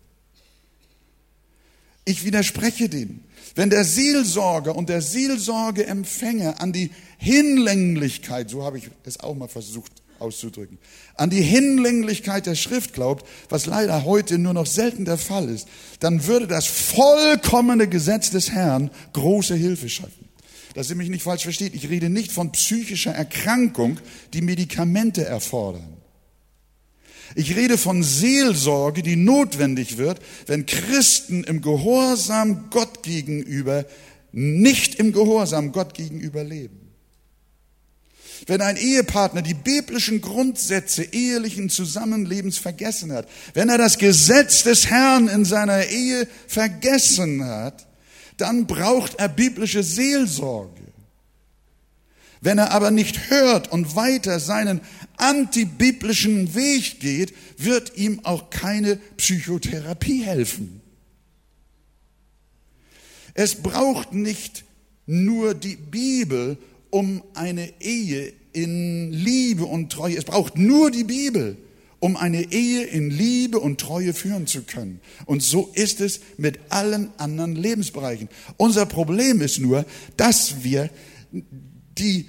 Ich 2.05 2.25
widerspreche 2.25 2.89
dem. 2.89 3.21
Wenn 3.55 3.69
der 3.69 3.85
Seelsorger 3.85 4.75
und 4.75 4.89
der 4.89 5.01
Seelsorgeempfänger 5.01 6.61
an 6.61 6.73
die 6.73 6.91
Hinlänglichkeit, 7.17 8.49
so 8.49 8.63
habe 8.63 8.77
ich 8.77 8.89
es 9.03 9.19
auch 9.19 9.35
mal 9.35 9.47
versucht 9.47 9.91
auszudrücken, 10.19 10.77
an 11.15 11.29
die 11.29 11.41
Hinlänglichkeit 11.41 12.45
der 12.45 12.55
Schrift 12.55 12.93
glaubt, 12.93 13.25
was 13.49 13.65
leider 13.65 14.05
heute 14.05 14.37
nur 14.37 14.53
noch 14.53 14.67
selten 14.67 15.05
der 15.05 15.17
Fall 15.17 15.49
ist, 15.49 15.67
dann 15.99 16.27
würde 16.27 16.47
das 16.47 16.67
vollkommene 16.67 17.87
Gesetz 17.87 18.29
des 18.29 18.51
Herrn 18.51 18.91
große 19.13 19.55
Hilfe 19.55 19.89
schaffen. 19.89 20.20
Dass 20.73 20.89
ihr 20.89 20.95
mich 20.95 21.09
nicht 21.09 21.23
falsch 21.23 21.43
versteht, 21.43 21.75
ich 21.75 21.89
rede 21.89 22.09
nicht 22.09 22.31
von 22.31 22.51
psychischer 22.51 23.11
Erkrankung, 23.11 23.99
die 24.33 24.41
Medikamente 24.41 25.25
erfordern. 25.25 25.97
Ich 27.35 27.55
rede 27.55 27.77
von 27.77 28.03
Seelsorge, 28.03 29.03
die 29.03 29.15
notwendig 29.15 29.97
wird, 29.97 30.19
wenn 30.47 30.65
Christen 30.65 31.43
im 31.43 31.61
Gehorsam 31.61 32.69
Gott 32.69 33.03
gegenüber 33.03 33.85
nicht 34.31 34.95
im 34.95 35.11
Gehorsam 35.11 35.71
Gott 35.71 35.93
gegenüber 35.93 36.43
leben. 36.43 36.77
Wenn 38.47 38.61
ein 38.61 38.77
Ehepartner 38.77 39.41
die 39.41 39.53
biblischen 39.53 40.19
Grundsätze 40.19 41.03
ehelichen 41.03 41.69
Zusammenlebens 41.69 42.57
vergessen 42.57 43.11
hat, 43.11 43.27
wenn 43.53 43.69
er 43.69 43.77
das 43.77 43.99
Gesetz 43.99 44.63
des 44.63 44.87
Herrn 44.87 45.27
in 45.27 45.45
seiner 45.45 45.85
Ehe 45.85 46.27
vergessen 46.47 47.45
hat, 47.45 47.87
dann 48.41 48.65
braucht 48.65 49.19
er 49.19 49.29
biblische 49.29 49.83
Seelsorge. 49.83 50.81
Wenn 52.41 52.57
er 52.57 52.71
aber 52.71 52.89
nicht 52.89 53.29
hört 53.29 53.71
und 53.71 53.95
weiter 53.95 54.39
seinen 54.39 54.81
antibiblischen 55.17 56.55
Weg 56.55 56.99
geht, 56.99 57.35
wird 57.57 57.95
ihm 57.97 58.21
auch 58.23 58.49
keine 58.49 58.95
Psychotherapie 59.17 60.23
helfen. 60.23 60.81
Es 63.35 63.53
braucht 63.53 64.13
nicht 64.13 64.63
nur 65.05 65.53
die 65.53 65.75
Bibel, 65.75 66.57
um 66.89 67.21
eine 67.35 67.71
Ehe 67.79 68.33
in 68.53 69.13
Liebe 69.13 69.65
und 69.65 69.91
Treue. 69.91 70.17
Es 70.17 70.25
braucht 70.25 70.57
nur 70.57 70.89
die 70.89 71.03
Bibel, 71.03 71.57
um 72.01 72.17
eine 72.17 72.51
Ehe 72.51 72.83
in 72.83 73.11
Liebe 73.11 73.59
und 73.59 73.79
Treue 73.79 74.13
führen 74.13 74.47
zu 74.47 74.63
können. 74.63 74.99
Und 75.25 75.43
so 75.43 75.69
ist 75.73 76.01
es 76.01 76.19
mit 76.37 76.59
allen 76.69 77.11
anderen 77.17 77.55
Lebensbereichen. 77.55 78.27
Unser 78.57 78.87
Problem 78.87 79.39
ist 79.39 79.59
nur, 79.59 79.85
dass 80.17 80.63
wir 80.63 80.89
die 81.97 82.25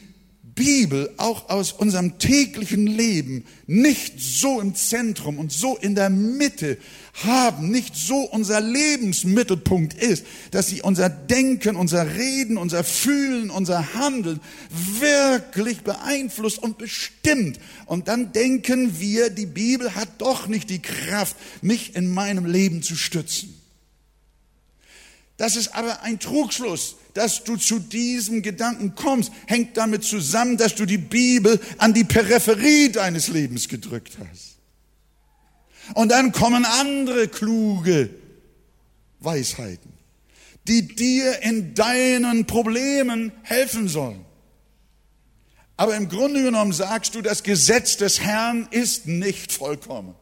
Bibel 0.54 1.12
auch 1.16 1.48
aus 1.48 1.72
unserem 1.72 2.18
täglichen 2.18 2.86
Leben 2.86 3.44
nicht 3.66 4.20
so 4.20 4.60
im 4.60 4.74
Zentrum 4.74 5.38
und 5.38 5.50
so 5.50 5.76
in 5.76 5.94
der 5.94 6.10
Mitte 6.10 6.78
haben, 7.24 7.70
nicht 7.70 7.96
so 7.96 8.22
unser 8.22 8.60
Lebensmittelpunkt 8.60 9.94
ist, 9.94 10.26
dass 10.50 10.68
sie 10.68 10.82
unser 10.82 11.08
Denken, 11.08 11.76
unser 11.76 12.16
Reden, 12.16 12.58
unser 12.58 12.84
Fühlen, 12.84 13.50
unser 13.50 13.94
Handeln 13.94 14.40
wirklich 14.98 15.80
beeinflusst 15.82 16.58
und 16.58 16.76
bestimmt. 16.76 17.58
Und 17.86 18.08
dann 18.08 18.32
denken 18.32 19.00
wir, 19.00 19.30
die 19.30 19.46
Bibel 19.46 19.94
hat 19.94 20.08
doch 20.18 20.48
nicht 20.48 20.68
die 20.70 20.82
Kraft, 20.82 21.36
mich 21.62 21.96
in 21.96 22.12
meinem 22.12 22.46
Leben 22.46 22.82
zu 22.82 22.96
stützen. 22.96 23.58
Das 25.36 25.56
ist 25.56 25.74
aber 25.74 26.02
ein 26.02 26.20
Trugschluss. 26.20 26.96
Dass 27.14 27.44
du 27.44 27.56
zu 27.56 27.78
diesem 27.78 28.42
Gedanken 28.42 28.94
kommst, 28.94 29.32
hängt 29.46 29.76
damit 29.76 30.04
zusammen, 30.04 30.56
dass 30.56 30.74
du 30.74 30.86
die 30.86 30.98
Bibel 30.98 31.60
an 31.78 31.92
die 31.92 32.04
Peripherie 32.04 32.90
deines 32.90 33.28
Lebens 33.28 33.68
gedrückt 33.68 34.16
hast. 34.18 34.56
Und 35.94 36.10
dann 36.10 36.32
kommen 36.32 36.64
andere 36.64 37.28
kluge 37.28 38.10
Weisheiten, 39.20 39.92
die 40.68 40.86
dir 40.94 41.42
in 41.42 41.74
deinen 41.74 42.46
Problemen 42.46 43.32
helfen 43.42 43.88
sollen. 43.88 44.24
Aber 45.76 45.96
im 45.96 46.08
Grunde 46.08 46.42
genommen 46.42 46.72
sagst 46.72 47.14
du, 47.14 47.22
das 47.22 47.42
Gesetz 47.42 47.96
des 47.96 48.20
Herrn 48.20 48.68
ist 48.70 49.06
nicht 49.06 49.52
vollkommen. 49.52 50.14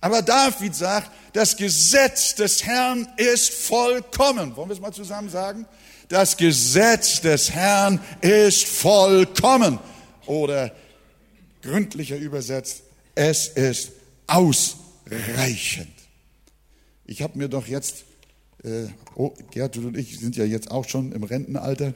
Aber 0.00 0.22
David 0.22 0.74
sagt, 0.74 1.10
das 1.32 1.56
Gesetz 1.56 2.34
des 2.34 2.64
Herrn 2.64 3.08
ist 3.16 3.52
vollkommen. 3.52 4.56
Wollen 4.56 4.68
wir 4.68 4.74
es 4.74 4.80
mal 4.80 4.92
zusammen 4.92 5.28
sagen? 5.28 5.66
Das 6.10 6.36
Gesetz 6.36 7.20
des 7.20 7.52
Herrn 7.52 8.00
ist 8.20 8.66
vollkommen. 8.66 9.78
Oder 10.26 10.74
gründlicher 11.62 12.16
übersetzt, 12.16 12.82
es 13.14 13.46
ist 13.46 13.92
ausreichend. 14.26 15.94
Ich 17.04 17.22
habe 17.22 17.38
mir 17.38 17.48
doch 17.48 17.68
jetzt, 17.68 18.04
äh, 18.64 18.88
oh, 19.14 19.32
Gertrud 19.52 19.84
und 19.84 19.96
ich 19.96 20.18
sind 20.18 20.34
ja 20.36 20.44
jetzt 20.44 20.72
auch 20.72 20.88
schon 20.88 21.12
im 21.12 21.22
Rentenalter 21.22 21.94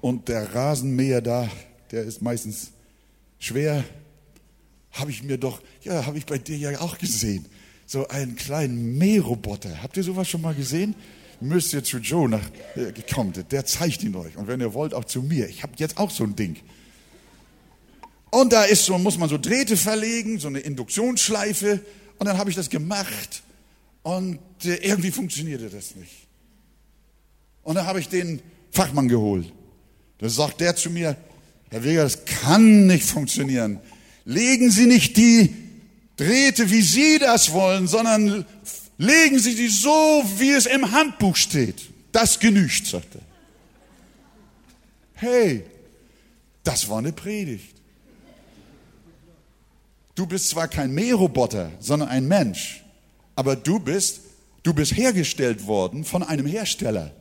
und 0.00 0.28
der 0.28 0.54
Rasenmäher 0.54 1.20
da, 1.20 1.50
der 1.90 2.04
ist 2.04 2.22
meistens 2.22 2.70
schwer 3.40 3.84
habe 4.92 5.10
ich 5.10 5.24
mir 5.24 5.38
doch, 5.38 5.60
ja, 5.82 6.06
habe 6.06 6.18
ich 6.18 6.24
bei 6.24 6.38
dir 6.38 6.56
ja 6.56 6.80
auch 6.80 6.98
gesehen. 6.98 7.46
So 7.84 8.06
einen 8.08 8.36
kleinen 8.36 8.96
Mähroboter. 8.96 9.82
Habt 9.82 9.96
ihr 9.96 10.04
sowas 10.04 10.28
schon 10.28 10.40
mal 10.40 10.54
gesehen? 10.54 10.94
Müsst 11.40 11.72
ihr 11.72 11.84
zu 11.84 11.98
Joe 11.98 12.28
nach, 12.28 12.44
äh, 12.74 12.92
kommt, 13.12 13.52
der 13.52 13.64
zeigt 13.64 14.02
ihn 14.02 14.14
euch. 14.16 14.36
Und 14.36 14.46
wenn 14.46 14.60
ihr 14.60 14.74
wollt, 14.74 14.94
auch 14.94 15.04
zu 15.04 15.22
mir. 15.22 15.48
Ich 15.48 15.62
habe 15.62 15.72
jetzt 15.76 15.98
auch 15.98 16.10
so 16.10 16.24
ein 16.24 16.36
Ding. 16.36 16.56
Und 18.30 18.52
da 18.52 18.64
ist 18.64 18.84
so, 18.84 18.98
muss 18.98 19.18
man 19.18 19.28
so 19.28 19.38
Drähte 19.38 19.76
verlegen, 19.76 20.38
so 20.38 20.48
eine 20.48 20.60
Induktionsschleife. 20.60 21.80
Und 22.18 22.26
dann 22.26 22.38
habe 22.38 22.50
ich 22.50 22.56
das 22.56 22.70
gemacht. 22.70 23.42
Und 24.02 24.38
äh, 24.64 24.76
irgendwie 24.76 25.10
funktionierte 25.10 25.68
das 25.68 25.94
nicht. 25.96 26.26
Und 27.62 27.74
dann 27.74 27.86
habe 27.86 28.00
ich 28.00 28.08
den 28.08 28.40
Fachmann 28.70 29.08
geholt. 29.08 29.52
Da 30.18 30.28
sagt 30.28 30.60
der 30.60 30.76
zu 30.76 30.90
mir, 30.90 31.16
Herr 31.70 31.84
Weger, 31.84 32.04
das 32.04 32.24
kann 32.24 32.86
nicht 32.86 33.04
funktionieren 33.04 33.80
legen 34.26 34.70
Sie 34.70 34.86
nicht 34.86 35.16
die 35.16 35.54
Drähte, 36.16 36.70
wie 36.70 36.82
Sie 36.82 37.18
das 37.18 37.52
wollen, 37.52 37.86
sondern 37.86 38.44
legen 38.98 39.38
Sie 39.38 39.52
sie 39.52 39.68
so, 39.68 40.24
wie 40.36 40.52
es 40.52 40.66
im 40.66 40.90
Handbuch 40.92 41.36
steht. 41.36 41.82
Das 42.12 42.38
genügt, 42.38 42.86
sagt 42.86 43.14
er. 43.14 43.22
Hey, 45.14 45.64
das 46.64 46.88
war 46.88 46.98
eine 46.98 47.12
Predigt. 47.12 47.76
Du 50.14 50.26
bist 50.26 50.48
zwar 50.48 50.68
kein 50.68 50.92
Mähroboter, 50.92 51.70
sondern 51.78 52.08
ein 52.08 52.26
Mensch, 52.26 52.82
aber 53.34 53.54
du 53.54 53.78
bist, 53.78 54.20
du 54.62 54.72
bist 54.72 54.96
hergestellt 54.96 55.66
worden 55.66 56.04
von 56.04 56.22
einem 56.22 56.46
Hersteller. 56.46 57.12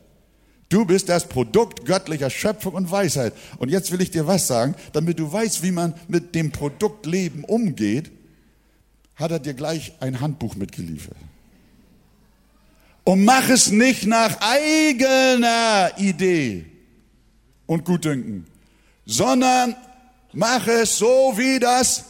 Du 0.69 0.85
bist 0.85 1.09
das 1.09 1.27
Produkt 1.27 1.85
göttlicher 1.85 2.29
Schöpfung 2.29 2.73
und 2.73 2.89
Weisheit. 2.89 3.33
Und 3.57 3.69
jetzt 3.69 3.91
will 3.91 4.01
ich 4.01 4.11
dir 4.11 4.27
was 4.27 4.47
sagen, 4.47 4.75
damit 4.93 5.19
du 5.19 5.31
weißt, 5.31 5.61
wie 5.61 5.71
man 5.71 5.93
mit 6.07 6.33
dem 6.33 6.51
Produkt 6.51 7.05
Leben 7.05 7.43
umgeht, 7.43 8.11
hat 9.15 9.31
er 9.31 9.39
dir 9.39 9.53
gleich 9.53 9.93
ein 9.99 10.21
Handbuch 10.21 10.55
mitgeliefert. 10.55 11.17
Und 13.05 13.23
mach 13.23 13.47
es 13.49 13.69
nicht 13.69 14.07
nach 14.07 14.41
eigener 14.41 15.91
Idee 15.97 16.65
und 17.67 17.85
Gutdünken, 17.85 18.47
sondern 19.05 19.75
mach 20.33 20.67
es 20.67 20.97
so, 20.97 21.33
wie 21.35 21.59
das 21.59 22.03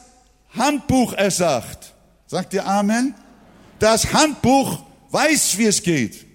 Handbuch 0.51 1.13
es 1.17 1.37
sagt. 1.37 1.93
Sagt 2.27 2.53
ihr 2.53 2.65
Amen? 2.65 3.13
Das 3.77 4.13
Handbuch 4.13 4.83
weiß, 5.11 5.57
wie 5.57 5.65
es 5.65 5.83
geht. 5.83 6.25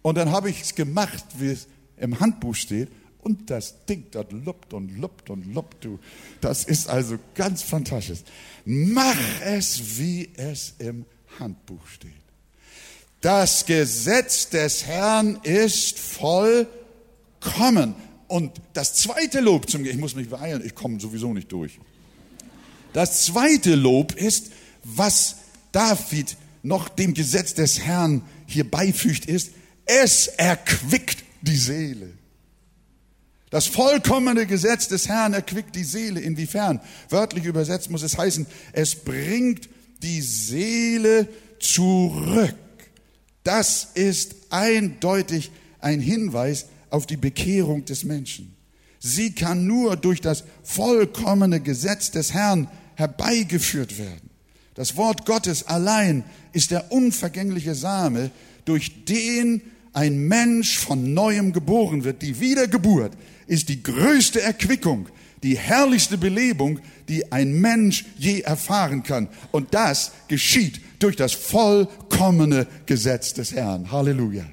Und 0.00 0.16
dann 0.16 0.30
habe 0.30 0.48
ich 0.48 0.62
es 0.62 0.74
gemacht, 0.74 1.24
wie 1.36 1.48
es 1.48 1.68
im 1.98 2.18
Handbuch 2.18 2.54
steht. 2.54 2.88
Und 3.20 3.50
das 3.50 3.84
Ding, 3.84 4.06
das 4.12 4.26
luppt 4.30 4.72
und 4.72 4.96
luppt 4.98 5.28
und 5.28 5.52
luppt, 5.52 5.84
du. 5.84 5.98
Das 6.40 6.64
ist 6.64 6.88
also 6.88 7.18
ganz 7.34 7.62
fantastisch. 7.62 8.20
Mach 8.64 9.18
es, 9.44 9.98
wie 9.98 10.30
es 10.36 10.74
im 10.78 11.04
Handbuch 11.38 11.86
steht. 11.86 12.25
Das 13.26 13.66
Gesetz 13.66 14.50
des 14.50 14.86
Herrn 14.86 15.40
ist 15.42 15.98
vollkommen. 15.98 17.96
Und 18.28 18.52
das 18.72 18.94
zweite 18.94 19.40
Lob 19.40 19.68
zum, 19.68 19.84
ich 19.84 19.96
muss 19.96 20.14
mich 20.14 20.28
beeilen, 20.28 20.62
ich 20.64 20.76
komme 20.76 21.00
sowieso 21.00 21.34
nicht 21.34 21.50
durch. 21.50 21.80
Das 22.92 23.24
zweite 23.24 23.74
Lob 23.74 24.14
ist, 24.14 24.52
was 24.84 25.38
David 25.72 26.36
noch 26.62 26.88
dem 26.88 27.14
Gesetz 27.14 27.54
des 27.54 27.80
Herrn 27.80 28.22
hier 28.46 28.70
beifügt, 28.70 29.26
ist, 29.26 29.50
es 29.86 30.28
erquickt 30.28 31.24
die 31.42 31.56
Seele. 31.56 32.12
Das 33.50 33.66
vollkommene 33.66 34.46
Gesetz 34.46 34.86
des 34.86 35.08
Herrn 35.08 35.34
erquickt 35.34 35.74
die 35.74 35.82
Seele. 35.82 36.20
Inwiefern? 36.20 36.80
Wörtlich 37.08 37.44
übersetzt 37.44 37.90
muss 37.90 38.04
es 38.04 38.16
heißen, 38.16 38.46
es 38.72 38.94
bringt 38.94 39.68
die 40.00 40.20
Seele 40.20 41.26
zurück. 41.58 42.54
Das 43.46 43.86
ist 43.94 44.34
eindeutig 44.50 45.52
ein 45.78 46.00
Hinweis 46.00 46.66
auf 46.90 47.06
die 47.06 47.16
Bekehrung 47.16 47.84
des 47.84 48.02
Menschen. 48.02 48.56
Sie 48.98 49.36
kann 49.36 49.68
nur 49.68 49.94
durch 49.96 50.20
das 50.20 50.42
vollkommene 50.64 51.60
Gesetz 51.60 52.10
des 52.10 52.34
Herrn 52.34 52.66
herbeigeführt 52.96 54.00
werden. 54.00 54.30
Das 54.74 54.96
Wort 54.96 55.26
Gottes 55.26 55.64
allein 55.68 56.24
ist 56.54 56.72
der 56.72 56.90
unvergängliche 56.90 57.76
Same, 57.76 58.32
durch 58.64 59.04
den 59.04 59.62
ein 59.92 60.26
Mensch 60.26 60.76
von 60.76 61.14
neuem 61.14 61.52
geboren 61.52 62.02
wird, 62.02 62.22
die 62.22 62.40
Wiedergeburt 62.40 63.12
ist 63.46 63.68
die 63.68 63.80
größte 63.80 64.42
Erquickung, 64.42 65.08
die 65.44 65.56
herrlichste 65.56 66.18
Belebung, 66.18 66.80
die 67.08 67.30
ein 67.30 67.60
Mensch 67.60 68.06
je 68.18 68.40
erfahren 68.40 69.04
kann. 69.04 69.28
Und 69.52 69.72
das 69.72 70.10
geschieht 70.26 70.80
durch 70.98 71.16
das 71.16 71.32
vollkommene 71.32 72.66
Gesetz 72.86 73.34
des 73.34 73.52
Herrn. 73.52 73.90
Halleluja. 73.90 74.46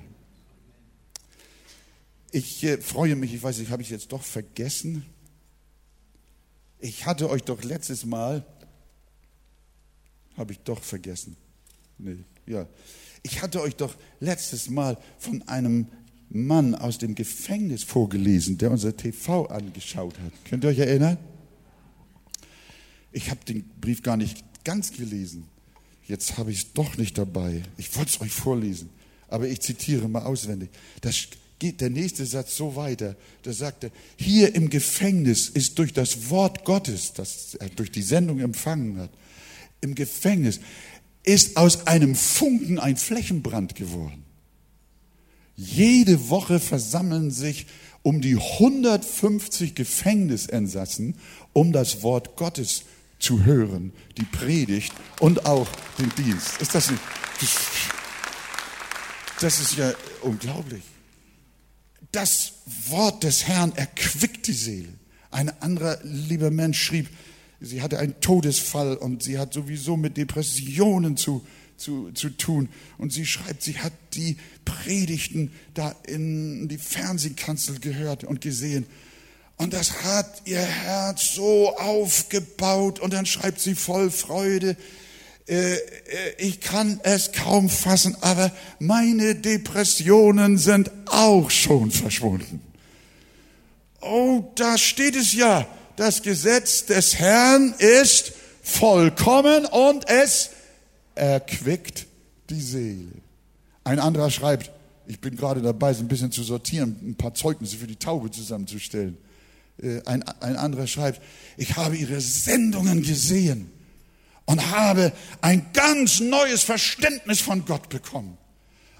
Ich 2.32 2.64
äh, 2.64 2.78
freue 2.80 3.16
mich, 3.16 3.34
ich 3.34 3.44
weiß 3.44 3.60
nicht, 3.60 3.72
habe 3.72 3.84
ich 3.84 3.90
jetzt 3.90 4.12
doch 4.12 4.24
vergessen? 4.24 5.06
Ich 6.80 7.06
hatte 7.06 7.30
euch 7.30 7.44
doch 7.44 7.64
letztes 7.64 8.06
Mal, 8.06 8.46
habe 10.36 10.54
ich 10.54 10.60
doch 10.60 10.82
vergessen. 10.82 11.38
Nee, 11.98 12.18
ja. 12.48 12.68
Ich 13.22 13.42
hatte 13.42 13.62
euch 13.62 13.76
doch 13.76 13.96
letztes 14.20 14.70
Mal 14.70 14.98
von 15.18 15.48
einem 15.48 15.88
Mann 16.30 16.76
aus 16.76 16.98
dem 16.98 17.16
Gefängnis 17.16 17.84
vorgelesen, 17.84 18.58
der 18.58 18.72
unser 18.72 18.98
TV 18.98 19.46
angeschaut 19.46 20.16
hat. 20.20 20.34
Könnt 20.46 20.64
ihr 20.64 20.72
euch 20.72 20.80
erinnern? 20.80 21.18
Ich 23.12 23.30
habe 23.30 23.46
den 23.46 23.64
Brief 23.80 24.02
gar 24.02 24.18
nicht 24.18 24.44
ganz 24.64 24.92
gelesen. 24.92 25.46
Jetzt 26.08 26.38
habe 26.38 26.52
ich 26.52 26.60
es 26.60 26.74
doch 26.74 26.98
nicht 26.98 27.18
dabei. 27.18 27.64
Ich 27.78 27.96
wollte 27.96 28.12
es 28.12 28.22
euch 28.22 28.32
vorlesen, 28.32 28.90
aber 29.28 29.48
ich 29.48 29.62
zitiere 29.62 30.08
mal 30.08 30.24
auswendig. 30.24 30.70
Das 31.02 31.28
geht 31.60 31.80
der 31.80 31.90
nächste 31.90 32.26
Satz 32.26 32.58
so 32.58 32.76
weiter. 32.76 33.16
Da 33.44 33.54
sagt 33.54 33.86
er, 33.86 33.92
hier 34.18 34.54
im 34.54 34.70
Gefängnis 34.70 35.48
ist 35.48 35.80
durch 35.80 35.94
das 35.94 36.30
Wort 36.30 36.66
Gottes, 36.66 37.14
das 37.14 37.56
er 37.56 37.70
durch 37.70 37.92
die 37.92 38.02
Sendung 38.02 38.40
empfangen 38.40 38.98
hat, 38.98 39.12
im 39.80 39.96
Gefängnis 39.96 40.60
ist 41.24 41.56
aus 41.56 41.88
einem 41.88 42.16
Funken 42.16 42.80
ein 42.80 42.98
Flächenbrand 42.98 43.76
geworden. 43.76 44.24
Jede 45.56 46.30
Woche 46.30 46.60
versammeln 46.60 47.32
sich 47.32 47.68
um 48.02 48.20
die 48.20 48.36
150 48.36 49.76
Gefängnisinsassen, 49.76 51.16
um 51.54 51.72
das 51.72 52.04
Wort 52.04 52.36
Gottes 52.36 52.84
zu 53.24 53.46
hören, 53.46 53.94
die 54.18 54.26
Predigt 54.26 54.94
und 55.20 55.46
auch 55.46 55.68
den 55.98 56.12
Dienst. 56.16 56.62
Ist 56.62 56.76
das 56.76 56.92
nicht? 56.92 57.02
Das 59.40 59.60
ist 59.60 59.78
ja 59.78 59.94
unglaublich. 60.22 60.84
Das 62.12 62.54
Wort 62.90 63.24
des 63.24 63.48
Herrn 63.48 63.72
erquickt 63.76 64.48
die 64.48 64.54
Seele. 64.54 64.90
Ein 65.32 65.50
anderer 65.62 66.00
lieber 66.04 66.52
Mensch 66.52 66.82
schrieb, 66.82 67.10
sie 67.60 67.82
hatte 67.82 67.98
einen 67.98 68.20
Todesfall 68.20 68.98
und 68.98 69.24
sie 69.24 69.40
hat 69.40 69.54
sowieso 69.54 69.98
mit 69.98 70.18
Depressionen 70.18 71.18
zu, 71.18 71.46
zu, 71.78 72.12
zu 72.12 72.30
tun. 72.30 72.70
Und 72.98 73.14
sie 73.14 73.26
schreibt, 73.26 73.64
sie 73.64 73.80
hat 73.80 73.94
die 74.14 74.38
Predigten 74.66 75.52
da 75.74 75.96
in 76.06 76.68
die 76.68 76.78
Fernsehkanzel 76.78 77.80
gehört 77.80 78.26
und 78.26 78.42
gesehen. 78.42 78.86
Und 79.58 79.74
das 79.74 80.04
hat 80.04 80.42
ihr 80.46 80.60
Herz 80.60 81.36
so 81.36 81.76
aufgebaut. 81.78 83.00
Und 83.00 83.14
dann 83.14 83.26
schreibt 83.26 83.60
sie 83.60 83.76
voll 83.76 84.12
Freude, 84.12 84.76
äh, 85.48 85.74
äh, 85.74 85.80
ich 86.38 86.62
kann 86.62 87.00
es 87.04 87.32
kaum 87.32 87.70
fassen, 87.70 88.16
aber 88.22 88.52
meine 88.80 89.36
Depressionen 89.36 90.58
sind 90.58 90.92
auch 91.08 91.50
schon 91.50 91.92
verschwunden. 91.92 92.62
Oh, 94.02 94.52
da 94.56 94.78
steht 94.78 95.16
es 95.16 95.34
ja 95.34 95.68
das 95.96 96.22
Gesetz 96.22 96.86
des 96.86 97.20
Herrn 97.20 97.74
ist 97.78 98.34
vollkommen 98.62 99.66
und 99.66 100.10
es 100.10 100.50
erquickt 101.16 102.08
die 102.50 102.62
Seele. 102.62 103.12
Ein 103.84 104.00
anderer 104.00 104.32
schreibt, 104.32 104.72
ich 105.08 105.20
bin 105.20 105.36
gerade 105.36 105.62
dabei, 105.62 105.94
so 105.94 106.02
ein 106.02 106.08
bisschen 106.08 106.32
zu 106.32 106.44
sortieren, 106.44 106.98
ein 107.02 107.16
paar 107.16 107.34
Zeugnisse 107.34 107.76
für 107.76 107.88
die 107.88 107.98
Taube 107.98 108.32
zusammenzustellen. 108.32 109.18
Äh, 109.82 110.02
ein, 110.06 110.24
ein 110.24 110.56
anderer 110.56 110.88
schreibt, 110.88 111.22
ich 111.58 111.76
habe 111.76 111.96
ihre 111.96 112.22
Sendungen 112.22 113.02
gesehen 113.02 113.72
und 114.46 114.72
habe 114.72 115.12
ein 115.42 115.66
ganz 115.74 116.20
neues 116.20 116.64
Verständnis 116.64 117.42
von 117.42 117.66
Gott 117.66 117.90
bekommen. 117.90 118.38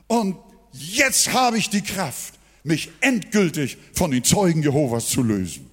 Und 0.08 0.38
jetzt 0.72 1.34
habe 1.34 1.58
ich 1.58 1.70
die 1.70 1.82
Kraft, 1.82 2.34
mich 2.64 2.90
endgültig 3.02 3.78
von 3.94 4.12
den 4.12 4.24
Zeugen 4.24 4.64
Jehovas 4.64 5.08
zu 5.08 5.22
lösen. 5.22 5.70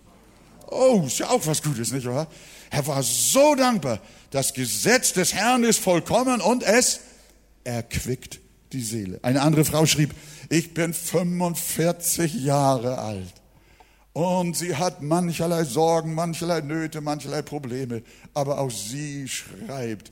Oh, 0.67 1.05
ist 1.07 1.19
ja 1.19 1.31
auch 1.31 1.47
was 1.47 1.63
Gutes, 1.63 1.93
nicht 1.93 2.07
wahr? 2.07 2.27
Er 2.71 2.87
war 2.87 3.03
so 3.03 3.55
dankbar. 3.55 4.01
Das 4.31 4.55
Gesetz 4.55 5.13
des 5.13 5.35
Herrn 5.35 5.65
ist 5.65 5.81
vollkommen 5.81 6.41
und 6.41 6.63
es 6.63 7.01
erquickt 7.65 8.41
die 8.73 8.83
Seele. 8.83 9.19
Eine 9.23 9.43
andere 9.43 9.65
Frau 9.65 9.87
schrieb, 9.87 10.15
ich 10.49 10.75
bin 10.75 10.95
45 10.95 12.35
Jahre 12.35 12.99
alt 12.99 13.40
und 14.13 14.57
sie 14.57 14.77
hat 14.77 15.03
mancherlei 15.03 15.65
Sorgen, 15.65 16.15
mancherlei 16.15 16.61
Nöte, 16.61 17.01
mancherlei 17.01 17.43
Probleme, 17.43 18.03
aber 18.35 18.59
auch 18.59 18.71
sie 18.71 19.29
schreibt, 19.29 20.11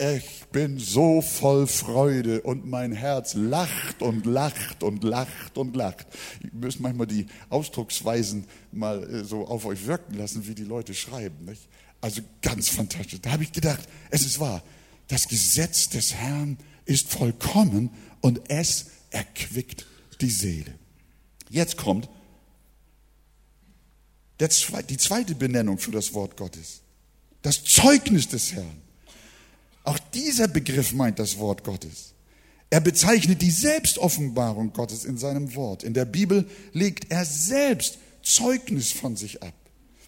ich 0.00 0.44
bin 0.52 0.78
so 0.78 1.22
voll 1.22 1.66
Freude 1.66 2.42
und 2.42 2.66
mein 2.66 2.92
Herz 2.92 3.34
lacht 3.34 4.00
und 4.00 4.26
lacht 4.26 4.84
und 4.84 5.02
lacht 5.02 5.58
und 5.58 5.74
lacht. 5.74 6.06
Ich 6.40 6.52
muss 6.52 6.78
manchmal 6.78 7.08
die 7.08 7.26
Ausdrucksweisen 7.50 8.46
mal 8.70 9.02
äh, 9.02 9.24
so 9.24 9.48
auf 9.48 9.64
euch 9.66 9.86
wirken 9.86 10.14
lassen, 10.14 10.46
wie 10.46 10.54
die 10.54 10.62
Leute 10.62 10.94
schreiben. 10.94 11.46
Nicht? 11.46 11.68
Also 12.00 12.22
ganz 12.42 12.68
fantastisch. 12.68 13.20
Da 13.22 13.32
habe 13.32 13.42
ich 13.42 13.50
gedacht, 13.50 13.88
es 14.10 14.24
ist 14.24 14.38
wahr. 14.38 14.62
Das 15.08 15.26
Gesetz 15.26 15.88
des 15.88 16.14
Herrn 16.14 16.58
ist 16.84 17.10
vollkommen 17.10 17.90
und 18.20 18.40
es 18.48 18.86
erquickt 19.10 19.84
die 20.20 20.30
Seele. 20.30 20.74
Jetzt 21.50 21.76
kommt 21.76 22.08
die 24.40 24.96
zweite 24.96 25.34
Benennung 25.34 25.78
für 25.78 25.90
das 25.90 26.14
Wort 26.14 26.36
Gottes. 26.36 26.80
Das 27.42 27.64
Zeugnis 27.64 28.28
des 28.28 28.52
Herrn. 28.52 28.82
Auch 29.84 29.98
dieser 30.12 30.48
Begriff 30.48 30.92
meint 30.92 31.18
das 31.18 31.38
Wort 31.38 31.64
Gottes. 31.64 32.12
Er 32.70 32.80
bezeichnet 32.80 33.40
die 33.40 33.50
Selbstoffenbarung 33.50 34.72
Gottes 34.72 35.04
in 35.04 35.16
seinem 35.16 35.54
Wort. 35.54 35.82
In 35.82 35.94
der 35.94 36.04
Bibel 36.04 36.48
legt 36.72 37.10
er 37.10 37.24
selbst 37.24 37.98
Zeugnis 38.22 38.92
von 38.92 39.16
sich 39.16 39.42
ab. 39.42 39.54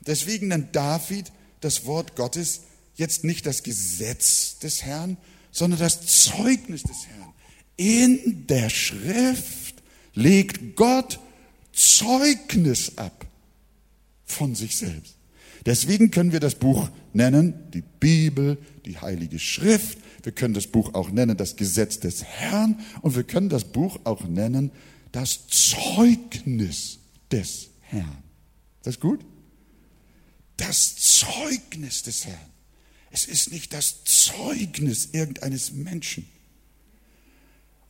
Deswegen 0.06 0.48
nennt 0.48 0.76
David 0.76 1.32
das 1.60 1.86
Wort 1.86 2.16
Gottes 2.16 2.62
jetzt 2.96 3.24
nicht 3.24 3.46
das 3.46 3.62
Gesetz 3.62 4.58
des 4.58 4.82
Herrn, 4.82 5.16
sondern 5.50 5.80
das 5.80 6.06
Zeugnis 6.06 6.82
des 6.82 7.06
Herrn. 7.06 7.32
In 7.76 8.46
der 8.46 8.68
Schrift 8.68 9.76
legt 10.14 10.76
Gott 10.76 11.18
Zeugnis 11.72 12.98
ab 12.98 13.19
von 14.30 14.54
sich 14.54 14.76
selbst. 14.76 15.16
Deswegen 15.66 16.10
können 16.10 16.32
wir 16.32 16.40
das 16.40 16.54
Buch 16.54 16.88
nennen, 17.12 17.54
die 17.72 17.82
Bibel, 17.82 18.56
die 18.86 18.98
Heilige 18.98 19.38
Schrift. 19.38 19.98
Wir 20.22 20.32
können 20.32 20.54
das 20.54 20.66
Buch 20.66 20.94
auch 20.94 21.10
nennen, 21.10 21.36
das 21.36 21.56
Gesetz 21.56 22.00
des 22.00 22.24
Herrn. 22.24 22.80
Und 23.02 23.14
wir 23.14 23.24
können 23.24 23.48
das 23.48 23.64
Buch 23.64 23.98
auch 24.04 24.24
nennen, 24.24 24.70
das 25.12 25.46
Zeugnis 25.48 26.98
des 27.30 27.68
Herrn. 27.80 28.22
Das 28.82 28.94
ist 28.94 29.00
gut? 29.00 29.20
Das 30.56 30.96
Zeugnis 30.96 32.02
des 32.02 32.26
Herrn. 32.26 32.50
Es 33.10 33.24
ist 33.24 33.52
nicht 33.52 33.72
das 33.72 34.04
Zeugnis 34.04 35.10
irgendeines 35.12 35.72
Menschen. 35.72 36.26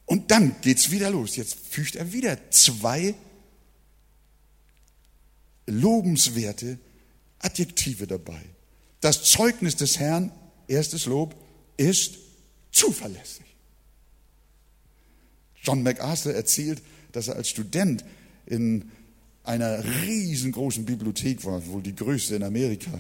Und 0.07 0.33
dann 0.33 0.57
geht's 0.63 0.91
wieder 0.91 1.11
los. 1.11 1.37
Jetzt 1.37 1.57
fügt 1.69 1.95
er 1.95 2.13
wieder 2.13 2.51
zwei 2.51 3.15
lobenswerte 5.71 6.79
Adjektive 7.39 8.07
dabei. 8.07 8.41
Das 9.01 9.25
Zeugnis 9.25 9.77
des 9.77 9.99
Herrn, 9.99 10.33
erstes 10.69 11.07
Lob, 11.07 11.35
ist 11.77 12.19
zuverlässig. 12.71 13.47
John 15.63 15.83
MacArthur 15.83 16.35
erzählt, 16.35 16.83
dass 17.13 17.29
er 17.29 17.37
als 17.37 17.49
Student 17.49 18.05
in 18.47 18.91
einer 19.43 19.83
riesengroßen 20.03 20.85
Bibliothek 20.85 21.45
war, 21.45 21.67
wohl 21.67 21.83
die 21.83 21.95
größte 21.95 22.37
in 22.37 22.43
Amerika. 22.43 22.91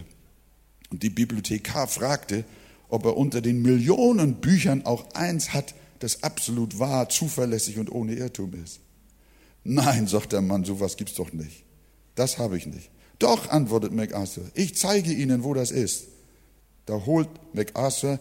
Und 0.90 1.02
die 1.02 1.10
Bibliothekar 1.10 1.86
fragte, 1.86 2.44
ob 2.88 3.04
er 3.04 3.16
unter 3.16 3.40
den 3.40 3.62
Millionen 3.62 4.40
Büchern 4.40 4.84
auch 4.84 5.12
eins 5.14 5.52
hat, 5.52 5.74
das 6.00 6.22
absolut 6.22 6.78
wahr, 6.78 7.08
zuverlässig 7.08 7.78
und 7.78 7.90
ohne 7.92 8.14
Irrtum 8.14 8.54
ist. 8.64 8.80
Nein, 9.62 10.06
sagt 10.06 10.32
der 10.32 10.40
Mann, 10.40 10.64
sowas 10.64 10.96
gibt's 10.96 11.14
doch 11.14 11.32
nicht. 11.32 11.64
Das 12.20 12.36
habe 12.36 12.58
ich 12.58 12.66
nicht. 12.66 12.90
Doch, 13.18 13.48
antwortet 13.48 13.92
MacArthur, 13.92 14.44
ich 14.52 14.76
zeige 14.76 15.10
Ihnen, 15.10 15.42
wo 15.42 15.54
das 15.54 15.70
ist. 15.70 16.04
Da 16.84 17.06
holt 17.06 17.30
MacArthur 17.54 18.20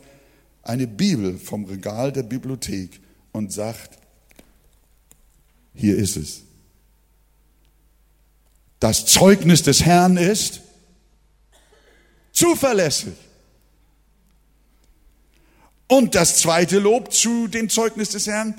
eine 0.63 0.87
Bibel 0.87 1.37
vom 1.37 1.65
Regal 1.65 2.13
der 2.13 2.23
Bibliothek 2.23 3.01
und 3.33 3.51
sagt, 3.51 3.97
hier 5.75 5.97
ist 5.97 6.15
es. 6.15 6.43
Das 8.79 9.05
Zeugnis 9.05 9.63
des 9.63 9.83
Herrn 9.83 10.15
ist 10.15 10.61
zuverlässig. 12.31 13.15
Und 15.89 16.15
das 16.15 16.37
zweite 16.37 16.79
Lob 16.79 17.11
zu 17.11 17.49
dem 17.49 17.67
Zeugnis 17.67 18.11
des 18.11 18.27
Herrn, 18.27 18.55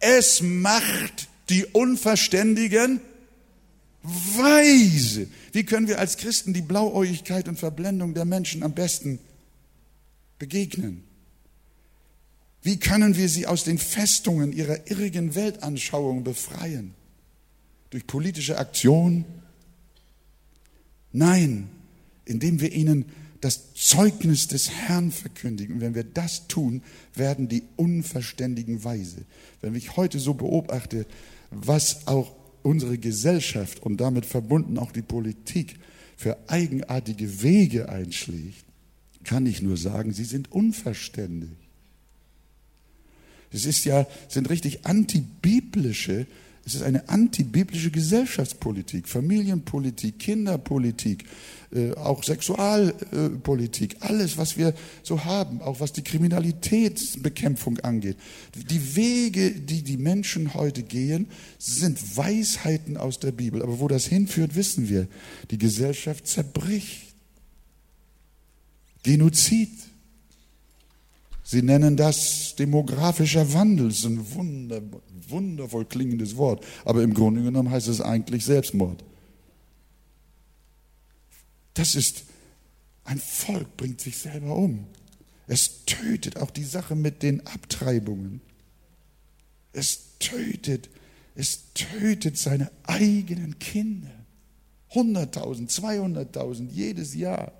es 0.00 0.40
macht 0.40 1.28
die 1.50 1.66
Unverständigen 1.66 3.02
weise. 4.02 5.28
Wie 5.52 5.64
können 5.64 5.88
wir 5.88 5.98
als 5.98 6.16
Christen 6.16 6.52
die 6.52 6.62
Blauäugigkeit 6.62 7.48
und 7.48 7.58
Verblendung 7.58 8.14
der 8.14 8.24
Menschen 8.24 8.62
am 8.62 8.72
besten 8.72 9.18
begegnen? 10.38 11.02
Wie 12.62 12.78
können 12.78 13.16
wir 13.16 13.28
sie 13.28 13.46
aus 13.46 13.64
den 13.64 13.78
Festungen 13.78 14.52
ihrer 14.52 14.90
irrigen 14.90 15.34
Weltanschauung 15.34 16.24
befreien? 16.24 16.94
Durch 17.90 18.06
politische 18.06 18.58
Aktion? 18.58 19.24
Nein, 21.12 21.68
indem 22.24 22.60
wir 22.60 22.72
ihnen 22.72 23.06
das 23.40 23.74
Zeugnis 23.74 24.48
des 24.48 24.70
Herrn 24.70 25.12
verkündigen. 25.12 25.76
Und 25.76 25.80
wenn 25.80 25.94
wir 25.94 26.04
das 26.04 26.48
tun, 26.48 26.82
werden 27.14 27.48
die 27.48 27.62
Unverständigen 27.76 28.82
weise. 28.84 29.24
Wenn 29.60 29.74
ich 29.74 29.96
heute 29.96 30.18
so 30.18 30.34
beobachte, 30.34 31.06
was 31.50 32.06
auch 32.06 32.32
unsere 32.68 32.98
Gesellschaft 32.98 33.82
und 33.82 33.96
damit 33.96 34.26
verbunden 34.26 34.78
auch 34.78 34.92
die 34.92 35.02
Politik 35.02 35.76
für 36.18 36.36
eigenartige 36.48 37.42
Wege 37.42 37.88
einschlägt, 37.88 38.64
kann 39.24 39.46
ich 39.46 39.62
nur 39.62 39.78
sagen, 39.78 40.12
sie 40.12 40.24
sind 40.24 40.52
unverständig. 40.52 41.56
Es 43.50 43.64
ist 43.64 43.86
ja, 43.86 44.06
sind 44.28 44.50
richtig 44.50 44.84
antibiblische 44.84 46.26
es 46.68 46.74
ist 46.74 46.82
eine 46.82 47.08
antibiblische 47.08 47.90
Gesellschaftspolitik, 47.90 49.08
Familienpolitik, 49.08 50.18
Kinderpolitik, 50.18 51.24
äh, 51.74 51.94
auch 51.94 52.22
Sexualpolitik, 52.22 53.96
alles, 54.00 54.36
was 54.36 54.58
wir 54.58 54.74
so 55.02 55.24
haben, 55.24 55.62
auch 55.62 55.80
was 55.80 55.94
die 55.94 56.02
Kriminalitätsbekämpfung 56.02 57.78
angeht. 57.80 58.18
Die 58.54 58.96
Wege, 58.96 59.52
die 59.52 59.82
die 59.82 59.96
Menschen 59.96 60.52
heute 60.52 60.82
gehen, 60.82 61.28
sind 61.58 62.18
Weisheiten 62.18 62.98
aus 62.98 63.18
der 63.18 63.32
Bibel. 63.32 63.62
Aber 63.62 63.80
wo 63.80 63.88
das 63.88 64.04
hinführt, 64.04 64.54
wissen 64.54 64.90
wir. 64.90 65.08
Die 65.50 65.58
Gesellschaft 65.58 66.26
zerbricht. 66.26 67.14
Genozid. 69.04 69.70
Sie 71.50 71.62
nennen 71.62 71.96
das 71.96 72.56
demografischer 72.56 73.54
Wandel. 73.54 73.88
Das 73.88 74.00
ist 74.00 74.04
ein 74.04 74.34
wunder, 74.34 74.82
wundervoll 75.28 75.86
klingendes 75.86 76.36
Wort. 76.36 76.62
Aber 76.84 77.02
im 77.02 77.14
Grunde 77.14 77.42
genommen 77.42 77.70
heißt 77.70 77.88
es 77.88 78.02
eigentlich 78.02 78.44
Selbstmord. 78.44 79.02
Das 81.72 81.94
ist, 81.94 82.24
ein 83.04 83.18
Volk 83.18 83.78
bringt 83.78 83.98
sich 83.98 84.18
selber 84.18 84.54
um. 84.54 84.88
Es 85.46 85.86
tötet 85.86 86.36
auch 86.36 86.50
die 86.50 86.64
Sache 86.64 86.94
mit 86.94 87.22
den 87.22 87.46
Abtreibungen. 87.46 88.42
Es 89.72 90.18
tötet, 90.18 90.90
es 91.34 91.72
tötet 91.72 92.36
seine 92.36 92.70
eigenen 92.82 93.58
Kinder. 93.58 94.12
100.000, 94.92 95.70
200.000 95.70 96.68
jedes 96.72 97.14
Jahr. 97.14 97.52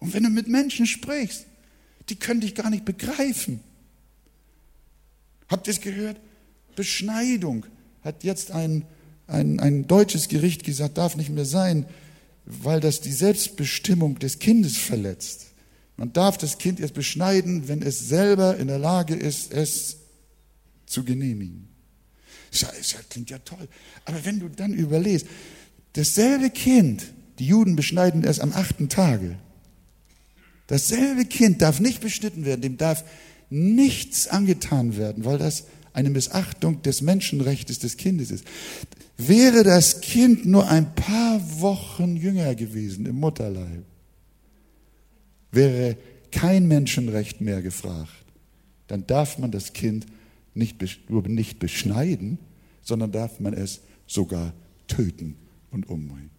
Und 0.00 0.14
wenn 0.14 0.24
du 0.24 0.30
mit 0.30 0.48
Menschen 0.48 0.88
sprichst, 0.88 1.46
die 2.08 2.16
können 2.16 2.40
dich 2.40 2.54
gar 2.54 2.70
nicht 2.70 2.84
begreifen. 2.84 3.60
Habt 5.48 5.66
ihr 5.66 5.72
es 5.72 5.80
gehört? 5.80 6.20
Beschneidung 6.74 7.66
hat 8.02 8.24
jetzt 8.24 8.50
ein, 8.50 8.84
ein, 9.26 9.60
ein 9.60 9.86
deutsches 9.86 10.28
Gericht 10.28 10.64
gesagt, 10.64 10.98
darf 10.98 11.16
nicht 11.16 11.30
mehr 11.30 11.44
sein, 11.44 11.86
weil 12.44 12.80
das 12.80 13.00
die 13.00 13.12
Selbstbestimmung 13.12 14.18
des 14.18 14.38
Kindes 14.38 14.76
verletzt. 14.76 15.46
Man 15.96 16.12
darf 16.12 16.36
das 16.38 16.58
Kind 16.58 16.78
erst 16.78 16.94
beschneiden, 16.94 17.68
wenn 17.68 17.82
es 17.82 18.08
selber 18.08 18.56
in 18.56 18.68
der 18.68 18.78
Lage 18.78 19.14
ist, 19.14 19.52
es 19.52 19.96
zu 20.84 21.04
genehmigen. 21.04 21.68
Das 22.50 22.96
klingt 23.08 23.30
ja 23.30 23.38
toll. 23.38 23.68
Aber 24.04 24.24
wenn 24.24 24.40
du 24.40 24.48
dann 24.48 24.72
überlegst, 24.72 25.26
dasselbe 25.94 26.50
Kind, 26.50 27.12
die 27.38 27.46
Juden 27.46 27.76
beschneiden 27.76 28.24
erst 28.24 28.40
am 28.40 28.52
achten 28.52 28.88
Tage, 28.88 29.38
Dasselbe 30.66 31.24
Kind 31.24 31.62
darf 31.62 31.80
nicht 31.80 32.00
beschnitten 32.00 32.44
werden, 32.44 32.60
dem 32.60 32.76
darf 32.76 33.04
nichts 33.50 34.26
angetan 34.26 34.96
werden, 34.96 35.24
weil 35.24 35.38
das 35.38 35.64
eine 35.92 36.10
Missachtung 36.10 36.82
des 36.82 37.00
Menschenrechts 37.00 37.78
des 37.78 37.96
Kindes 37.96 38.30
ist. 38.30 38.44
Wäre 39.16 39.62
das 39.62 40.00
Kind 40.00 40.44
nur 40.44 40.68
ein 40.68 40.94
paar 40.94 41.40
Wochen 41.60 42.16
jünger 42.16 42.54
gewesen 42.54 43.06
im 43.06 43.16
Mutterleib, 43.16 43.84
wäre 45.52 45.96
kein 46.30 46.68
Menschenrecht 46.68 47.40
mehr 47.40 47.62
gefragt. 47.62 48.12
Dann 48.88 49.06
darf 49.06 49.38
man 49.38 49.50
das 49.50 49.72
Kind 49.72 50.06
nicht, 50.54 50.76
nur 51.08 51.26
nicht 51.28 51.58
beschneiden, 51.58 52.38
sondern 52.82 53.10
darf 53.12 53.40
man 53.40 53.54
es 53.54 53.80
sogar 54.06 54.52
töten 54.86 55.36
und 55.70 55.88
umbringen. 55.88 56.30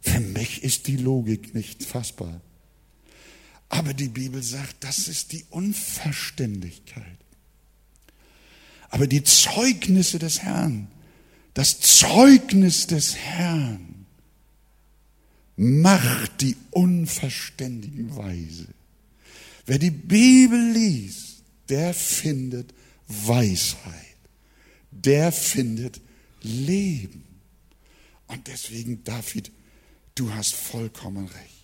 Für 0.00 0.20
mich 0.20 0.64
ist 0.64 0.86
die 0.86 0.96
Logik 0.96 1.54
nicht 1.54 1.84
fassbar. 1.84 2.40
Aber 3.68 3.94
die 3.94 4.08
Bibel 4.08 4.42
sagt, 4.42 4.76
das 4.80 5.08
ist 5.08 5.32
die 5.32 5.44
Unverständigkeit. 5.50 7.18
Aber 8.90 9.06
die 9.06 9.22
Zeugnisse 9.22 10.18
des 10.18 10.40
Herrn, 10.40 10.88
das 11.54 11.80
Zeugnis 11.80 12.86
des 12.86 13.16
Herrn 13.16 14.06
macht 15.56 16.40
die 16.40 16.56
Unverständigen 16.70 18.16
weise. 18.16 18.68
Wer 19.66 19.78
die 19.78 19.90
Bibel 19.90 20.72
liest, 20.72 21.42
der 21.68 21.92
findet 21.92 22.72
Weisheit. 23.08 23.92
Der 24.90 25.32
findet 25.32 26.00
Leben. 26.42 27.24
Und 28.28 28.46
deswegen, 28.46 29.02
David, 29.04 29.50
du 30.14 30.32
hast 30.32 30.54
vollkommen 30.54 31.26
recht. 31.26 31.57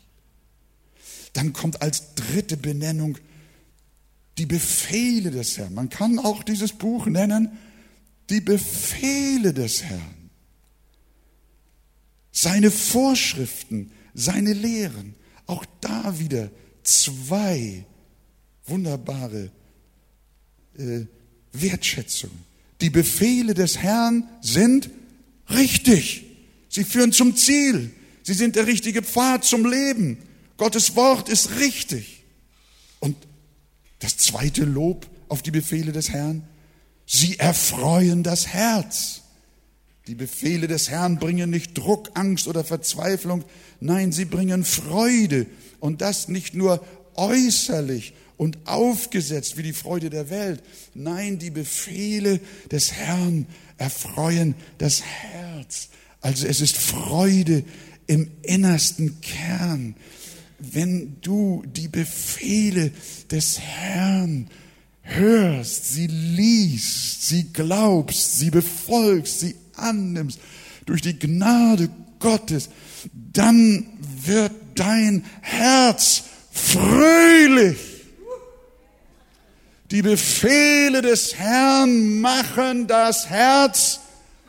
Dann 1.35 1.53
kommt 1.53 1.83
als 1.83 2.15
dritte 2.15 2.57
Benennung 2.57 3.19
die 4.39 4.47
Befehle 4.47 5.31
des 5.31 5.59
Herrn. 5.59 5.75
Man 5.75 5.91
kann 5.91 6.19
auch 6.19 6.43
dieses 6.43 6.73
Buch 6.73 7.07
nennen, 7.07 7.51
die 8.31 8.41
Befehle 8.41 9.53
des 9.53 9.83
Herrn. 9.85 10.31
Seine 12.33 12.71
Vorschriften, 12.71 13.93
seine 14.15 14.55
Lehren. 14.55 15.15
Auch 15.47 15.65
da 15.81 16.19
wieder 16.19 16.51
zwei 16.83 17.85
wunderbare 18.67 19.51
äh, 20.79 21.03
Wertschätzungen. 21.53 22.39
Die 22.81 22.91
Befehle 22.91 23.55
des 23.55 23.79
Herrn 23.79 24.29
sind 24.41 24.91
richtig. 25.51 26.25
Sie 26.69 26.85
führen 26.85 27.13
zum 27.13 27.37
Ziel. 27.37 27.93
Sie 28.23 28.35
sind 28.35 28.57
der 28.57 28.67
richtige 28.67 29.03
Pfad 29.03 29.45
zum 29.45 29.65
Leben. 29.65 30.19
Gottes 30.57 30.97
Wort 30.97 31.29
ist 31.29 31.59
richtig. 31.59 32.25
Und 33.01 33.17
das 33.99 34.17
zweite 34.17 34.65
Lob 34.65 35.07
auf 35.29 35.43
die 35.43 35.51
Befehle 35.51 35.93
des 35.93 36.11
Herrn, 36.11 36.47
sie 37.07 37.39
erfreuen 37.39 38.23
das 38.23 38.49
Herz. 38.49 39.23
Die 40.07 40.15
Befehle 40.15 40.69
des 40.69 40.91
Herrn 40.91 41.19
bringen 41.19 41.51
nicht 41.51 41.77
Druck, 41.77 42.11
Angst 42.15 42.47
oder 42.47 42.63
Verzweiflung, 42.63 43.45
nein, 43.81 44.13
sie 44.13 44.27
bringen 44.27 44.65
Freude 44.65 45.47
und 45.81 46.03
das 46.03 46.29
nicht 46.29 46.55
nur 46.55 46.85
äußerlich 47.15 48.15
und 48.37 48.59
aufgesetzt 48.67 49.57
wie 49.57 49.63
die 49.63 49.73
Freude 49.73 50.11
der 50.11 50.29
Welt. 50.29 50.63
Nein, 50.95 51.39
die 51.39 51.51
Befehle 51.51 52.41
des 52.71 52.93
Herrn 52.93 53.47
erfreuen 53.79 54.55
das 54.79 55.03
Herz. 55.03 55.89
Also 56.21 56.47
es 56.47 56.61
ist 56.61 56.77
Freude 56.77 57.65
im 58.07 58.31
innersten 58.43 59.21
Kern, 59.21 59.97
wenn 60.73 61.17
du 61.21 61.63
die 61.67 61.89
Befehle 61.89 62.93
des 63.31 63.59
Herrn 63.59 64.49
hörst, 65.03 65.93
sie 65.93 66.07
liest, 66.07 67.29
sie 67.29 67.53
glaubst, 67.53 68.39
sie 68.39 68.51
befolgst, 68.51 69.41
sie 69.41 69.55
annimmst 69.77 70.39
durch 70.87 71.03
die 71.03 71.19
Gnade 71.19 71.89
Gottes, 72.19 72.71
dann 73.13 73.87
wird 74.25 74.53
dein 74.75 75.25
Herz 75.41 76.25
fröhlich. 76.51 77.79
Die 79.91 80.03
Befehle 80.03 81.03
des 81.03 81.35
Herrn 81.35 82.21
machen 82.21 82.87
das 82.87 83.29
Herz 83.29 84.01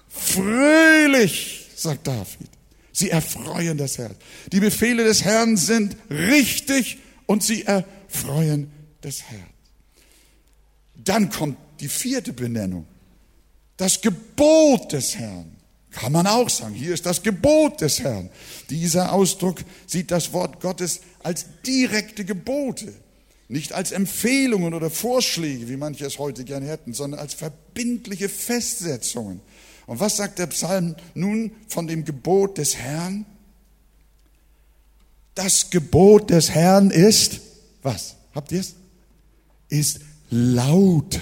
fröhlich, 0.10 1.68
sagt 1.76 2.08
David. 2.08 2.55
Sie 2.96 3.10
erfreuen 3.10 3.78
das 3.78 3.98
Herz. 3.98 4.16
Die 4.54 4.62
Befehle 4.62 5.04
des 5.04 5.26
Herrn 5.26 5.58
sind 5.58 5.98
richtig 6.10 6.98
und 7.26 7.44
sie 7.44 7.64
erfreuen 7.64 8.72
das 9.02 9.24
Herz. 9.24 9.42
Dann 10.96 11.30
kommt 11.30 11.58
die 11.82 11.90
vierte 11.90 12.32
Benennung. 12.32 12.88
Das 13.76 14.00
Gebot 14.00 14.94
des 14.94 15.18
Herrn. 15.18 15.58
Kann 15.92 16.14
man 16.14 16.26
auch 16.26 16.50
sagen, 16.50 16.74
hier 16.74 16.94
ist 16.94 17.06
das 17.06 17.22
Gebot 17.22 17.82
des 17.82 18.00
Herrn. 18.00 18.30
Dieser 18.70 19.12
Ausdruck 19.12 19.60
sieht 19.88 20.10
das 20.10 20.32
Wort 20.32 20.62
Gottes 20.62 21.02
als 21.22 21.48
direkte 21.66 22.24
Gebote, 22.24 22.94
nicht 23.50 23.74
als 23.74 23.92
Empfehlungen 23.92 24.74
oder 24.74 24.90
Vorschläge, 24.90 25.68
wie 25.68 25.76
manche 25.76 26.06
es 26.06 26.18
heute 26.18 26.46
gerne 26.46 26.68
hätten, 26.68 26.94
sondern 26.94 27.20
als 27.20 27.34
verbindliche 27.34 28.30
Festsetzungen. 28.30 29.42
Und 29.86 30.00
was 30.00 30.18
sagt 30.18 30.40
der 30.40 30.48
Psalm 30.48 30.96
nun 31.14 31.52
von 31.68 31.88
dem 31.88 32.06
Gebot 32.06 32.58
des 32.58 32.76
Herrn? 32.76 33.26
Das 35.36 35.70
Gebot 35.70 36.30
des 36.30 36.50
Herrn 36.50 36.92
ist, 36.92 37.42
was? 37.84 38.16
Habt 38.34 38.52
ihr 38.52 38.62
es? 38.62 38.76
Ist 39.70 40.00
lauter. 40.30 41.20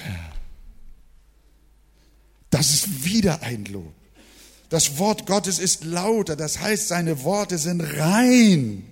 Das 2.50 2.70
ist 2.72 3.04
wieder 3.04 3.42
ein 3.42 3.66
Lob. 3.66 3.92
Das 4.70 4.98
Wort 4.98 5.26
Gottes 5.26 5.60
ist 5.60 5.84
lauter, 5.84 6.36
das 6.36 6.60
heißt, 6.60 6.88
seine 6.88 7.24
Worte 7.24 7.58
sind 7.58 7.82
rein. 7.82 8.84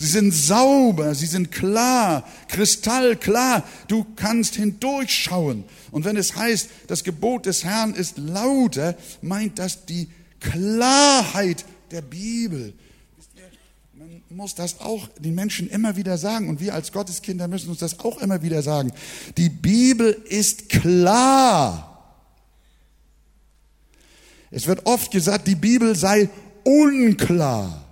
Sie 0.00 0.06
sind 0.06 0.32
sauber, 0.32 1.14
sie 1.14 1.26
sind 1.26 1.52
klar, 1.52 2.26
kristallklar. 2.48 3.64
Du 3.86 4.06
kannst 4.16 4.54
hindurchschauen. 4.54 5.64
Und 5.90 6.06
wenn 6.06 6.16
es 6.16 6.36
heißt, 6.36 6.70
das 6.86 7.04
Gebot 7.04 7.44
des 7.44 7.64
Herrn 7.64 7.92
ist 7.92 8.16
lauter, 8.16 8.96
meint 9.20 9.58
das 9.58 9.84
die 9.84 10.08
Klarheit 10.40 11.66
der 11.90 12.00
Bibel. 12.00 12.72
Man 13.94 14.22
muss 14.30 14.54
das 14.54 14.80
auch 14.80 15.06
den 15.18 15.34
Menschen 15.34 15.68
immer 15.68 15.96
wieder 15.96 16.16
sagen 16.16 16.48
und 16.48 16.60
wir 16.60 16.72
als 16.72 16.92
Gotteskinder 16.92 17.46
müssen 17.46 17.68
uns 17.68 17.80
das 17.80 18.00
auch 18.00 18.22
immer 18.22 18.40
wieder 18.40 18.62
sagen. 18.62 18.92
Die 19.36 19.50
Bibel 19.50 20.16
ist 20.30 20.70
klar. 20.70 22.16
Es 24.50 24.66
wird 24.66 24.86
oft 24.86 25.10
gesagt, 25.10 25.46
die 25.46 25.56
Bibel 25.56 25.94
sei 25.94 26.30
unklar. 26.64 27.84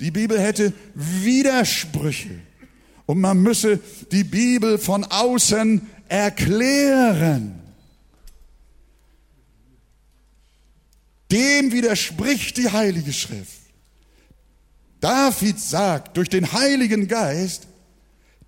Die 0.00 0.10
Bibel 0.10 0.40
hätte 0.40 0.72
Widersprüche 0.94 2.40
und 3.06 3.20
man 3.20 3.42
müsse 3.42 3.80
die 4.10 4.24
Bibel 4.24 4.78
von 4.78 5.04
außen 5.04 5.82
erklären. 6.08 7.60
Dem 11.30 11.70
widerspricht 11.70 12.56
die 12.56 12.70
Heilige 12.70 13.12
Schrift. 13.12 13.60
David 15.00 15.60
sagt 15.60 16.16
durch 16.16 16.28
den 16.28 16.52
Heiligen 16.52 17.08
Geist, 17.08 17.68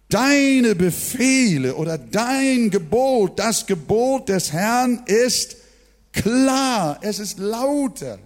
deine 0.08 0.74
Befehle 0.74 1.76
oder 1.76 1.96
dein 1.96 2.70
Gebot, 2.70 3.38
das 3.38 3.66
Gebot 3.66 4.28
des 4.28 4.52
Herrn 4.52 5.02
ist 5.06 5.56
klar, 6.12 6.98
es 7.02 7.18
ist 7.18 7.38
lauter. 7.38 8.18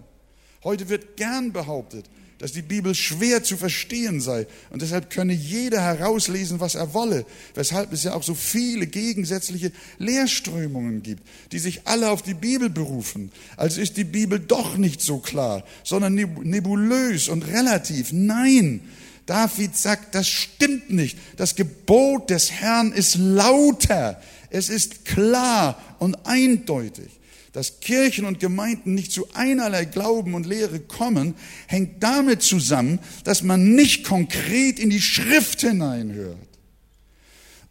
Heute 0.65 0.89
wird 0.89 1.17
gern 1.17 1.53
behauptet, 1.53 2.07
dass 2.39 2.53
die 2.53 2.63
Bibel 2.63 2.95
schwer 2.95 3.43
zu 3.43 3.57
verstehen 3.57 4.21
sei 4.21 4.47
und 4.71 4.83
deshalb 4.83 5.11
könne 5.11 5.33
jeder 5.33 5.81
herauslesen, 5.81 6.61
was 6.61 6.75
er 6.75 6.93
wolle, 6.93 7.25
weshalb 7.55 7.93
es 7.93 8.05
ja 8.05 8.15
auch 8.15 8.23
so 8.23 8.35
viele 8.35 8.87
gegensätzliche 8.87 9.73
Lehrströmungen 9.99 11.03
gibt, 11.03 11.23
die 11.53 11.59
sich 11.59 11.87
alle 11.87 12.11
auf 12.11 12.23
die 12.23 12.35
Bibel 12.35 12.69
berufen. 12.69 13.33
Also 13.57 13.81
ist 13.81 13.97
die 13.97 14.05
Bibel 14.05 14.39
doch 14.39 14.77
nicht 14.77 15.01
so 15.01 15.19
klar, 15.19 15.65
sondern 15.83 16.15
nebulös 16.15 17.29
und 17.29 17.47
relativ. 17.47 18.13
Nein, 18.13 18.81
David 19.25 19.77
sagt, 19.77 20.15
das 20.15 20.29
stimmt 20.29 20.91
nicht. 20.91 21.19
Das 21.37 21.57
Gebot 21.57 22.31
des 22.31 22.51
Herrn 22.53 22.93
ist 22.93 23.17
lauter, 23.17 24.21
es 24.51 24.69
ist 24.69 25.05
klar 25.05 25.81
und 25.99 26.15
eindeutig 26.27 27.16
dass 27.57 27.81
Kirchen 27.81 28.27
und 28.27 28.39
Gemeinden 28.39 28.93
nicht 28.93 29.11
zu 29.11 29.29
einerlei 29.33 29.87
Glauben 29.87 30.35
und 30.35 30.45
Lehre 30.45 30.79
kommen, 30.79 31.35
hängt 31.69 32.03
damit 32.03 32.43
zusammen, 32.43 32.99
dass 33.25 33.43
man 33.43 33.75
nicht 33.75 34.05
konkret 34.05 34.79
in 34.79 34.91
die 34.91 35.01
Schrift 35.01 35.63
hineinhört 35.63 36.37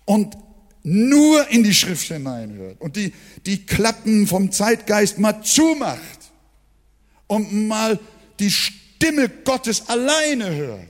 und 0.06 0.36
nur 0.82 1.48
in 1.50 1.62
die 1.62 1.76
Schrift 1.76 2.08
hineinhört 2.08 2.82
und 2.82 2.96
die, 2.96 3.14
die 3.46 3.64
Klappen 3.64 4.26
vom 4.26 4.52
Zeitgeist 4.52 5.20
mal 5.20 5.44
zumacht 5.44 6.32
und 7.28 7.68
mal 7.68 8.00
die 8.40 8.50
Stimme 8.50 9.30
Gottes 9.30 9.88
alleine 9.88 10.56
hört. 10.56 10.90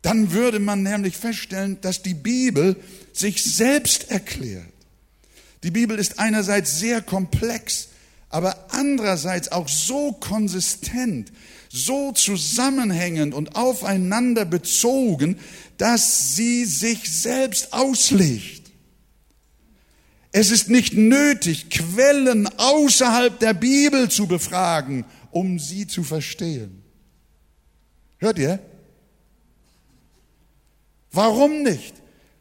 Dann 0.00 0.32
würde 0.32 0.58
man 0.58 0.82
nämlich 0.82 1.18
feststellen, 1.18 1.82
dass 1.82 2.02
die 2.02 2.14
Bibel 2.14 2.76
sich 3.12 3.44
selbst 3.44 4.10
erklärt. 4.10 4.71
Die 5.62 5.70
Bibel 5.70 5.98
ist 5.98 6.18
einerseits 6.18 6.78
sehr 6.78 7.02
komplex, 7.02 7.88
aber 8.28 8.66
andererseits 8.70 9.52
auch 9.52 9.68
so 9.68 10.12
konsistent, 10.12 11.32
so 11.68 12.12
zusammenhängend 12.12 13.34
und 13.34 13.54
aufeinander 13.56 14.44
bezogen, 14.44 15.38
dass 15.78 16.34
sie 16.34 16.64
sich 16.64 17.10
selbst 17.10 17.72
auslegt. 17.72 18.62
Es 20.32 20.50
ist 20.50 20.70
nicht 20.70 20.94
nötig, 20.94 21.68
Quellen 21.68 22.46
außerhalb 22.58 23.38
der 23.38 23.52
Bibel 23.52 24.10
zu 24.10 24.26
befragen, 24.26 25.04
um 25.30 25.58
sie 25.58 25.86
zu 25.86 26.02
verstehen. 26.02 26.82
Hört 28.18 28.38
ihr? 28.38 28.58
Warum 31.10 31.62
nicht? 31.62 31.94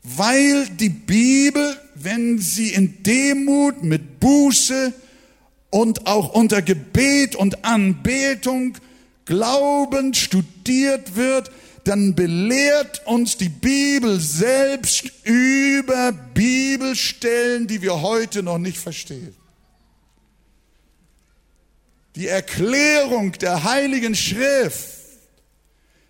Weil 0.03 0.67
die 0.69 0.89
Bibel 0.89 1.77
wenn 2.03 2.39
sie 2.39 2.73
in 2.73 3.03
Demut, 3.03 3.83
mit 3.83 4.19
Buße 4.19 4.93
und 5.69 6.07
auch 6.07 6.33
unter 6.33 6.61
Gebet 6.61 7.35
und 7.35 7.63
Anbetung 7.63 8.77
glaubend 9.25 10.17
studiert 10.17 11.15
wird, 11.15 11.51
dann 11.83 12.13
belehrt 12.13 13.05
uns 13.07 13.37
die 13.37 13.49
Bibel 13.49 14.19
selbst 14.19 15.11
über 15.23 16.11
Bibelstellen, 16.11 17.67
die 17.67 17.81
wir 17.81 18.01
heute 18.01 18.43
noch 18.43 18.59
nicht 18.59 18.77
verstehen. 18.77 19.35
Die 22.15 22.27
Erklärung 22.27 23.31
der 23.33 23.63
Heiligen 23.63 24.15
Schrift 24.15 25.00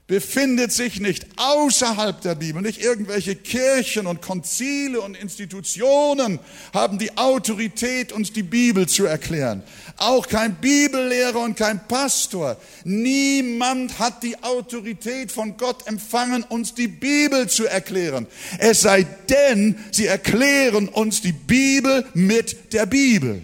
befindet 0.08 0.74
sich 0.74 1.00
nicht 1.00 1.26
außerhalb 1.38 2.20
der 2.20 2.36
Bibel. 2.36 2.62
Nicht 2.62 2.84
irgendwelche 2.84 3.36
Kirchen 3.36 4.08
und 4.08 4.22
Konzile 4.22 5.00
und 5.00 5.16
Institutionen 5.16 6.40
haben 6.74 7.00
die 7.00 7.18
Autorität, 7.18 8.12
uns 8.12 8.34
die 8.34 8.44
Bibel 8.44 8.90
zu 8.90 9.06
erklären. 9.06 9.64
Auch 9.96 10.28
kein 10.28 10.56
Bibellehrer 10.56 11.40
und 11.40 11.56
kein 11.56 11.88
Pastor. 11.88 12.58
Niemand 12.84 14.00
hat 14.00 14.22
die 14.24 14.42
Autorität 14.44 15.32
von 15.32 15.56
Gott 15.56 15.88
empfangen, 15.88 16.44
uns 16.44 16.74
die 16.74 16.90
Bibel 16.90 17.48
zu 17.48 17.66
erklären. 17.66 18.28
Es 18.60 18.82
sei 18.82 19.04
denn, 19.30 19.78
sie 19.92 20.08
erklären 20.08 20.90
uns 20.90 21.22
die 21.22 21.32
Bibel 21.32 22.06
mit 22.14 22.74
der 22.74 22.86
Bibel. 22.86 23.42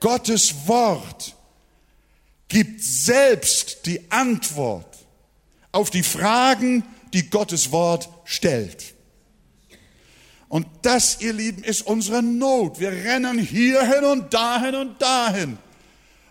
Gottes 0.00 0.54
Wort 0.66 1.34
gibt 2.48 2.82
selbst 2.82 3.86
die 3.86 4.10
Antwort 4.10 4.86
auf 5.72 5.90
die 5.90 6.02
Fragen, 6.02 6.84
die 7.12 7.30
Gottes 7.30 7.72
Wort 7.72 8.08
stellt. 8.24 8.94
Und 10.48 10.66
das, 10.82 11.20
ihr 11.20 11.34
Lieben, 11.34 11.62
ist 11.62 11.82
unsere 11.82 12.22
Not. 12.22 12.80
Wir 12.80 12.90
rennen 12.90 13.38
hierhin 13.38 14.04
und 14.04 14.32
dahin 14.32 14.74
und 14.74 15.00
dahin 15.00 15.58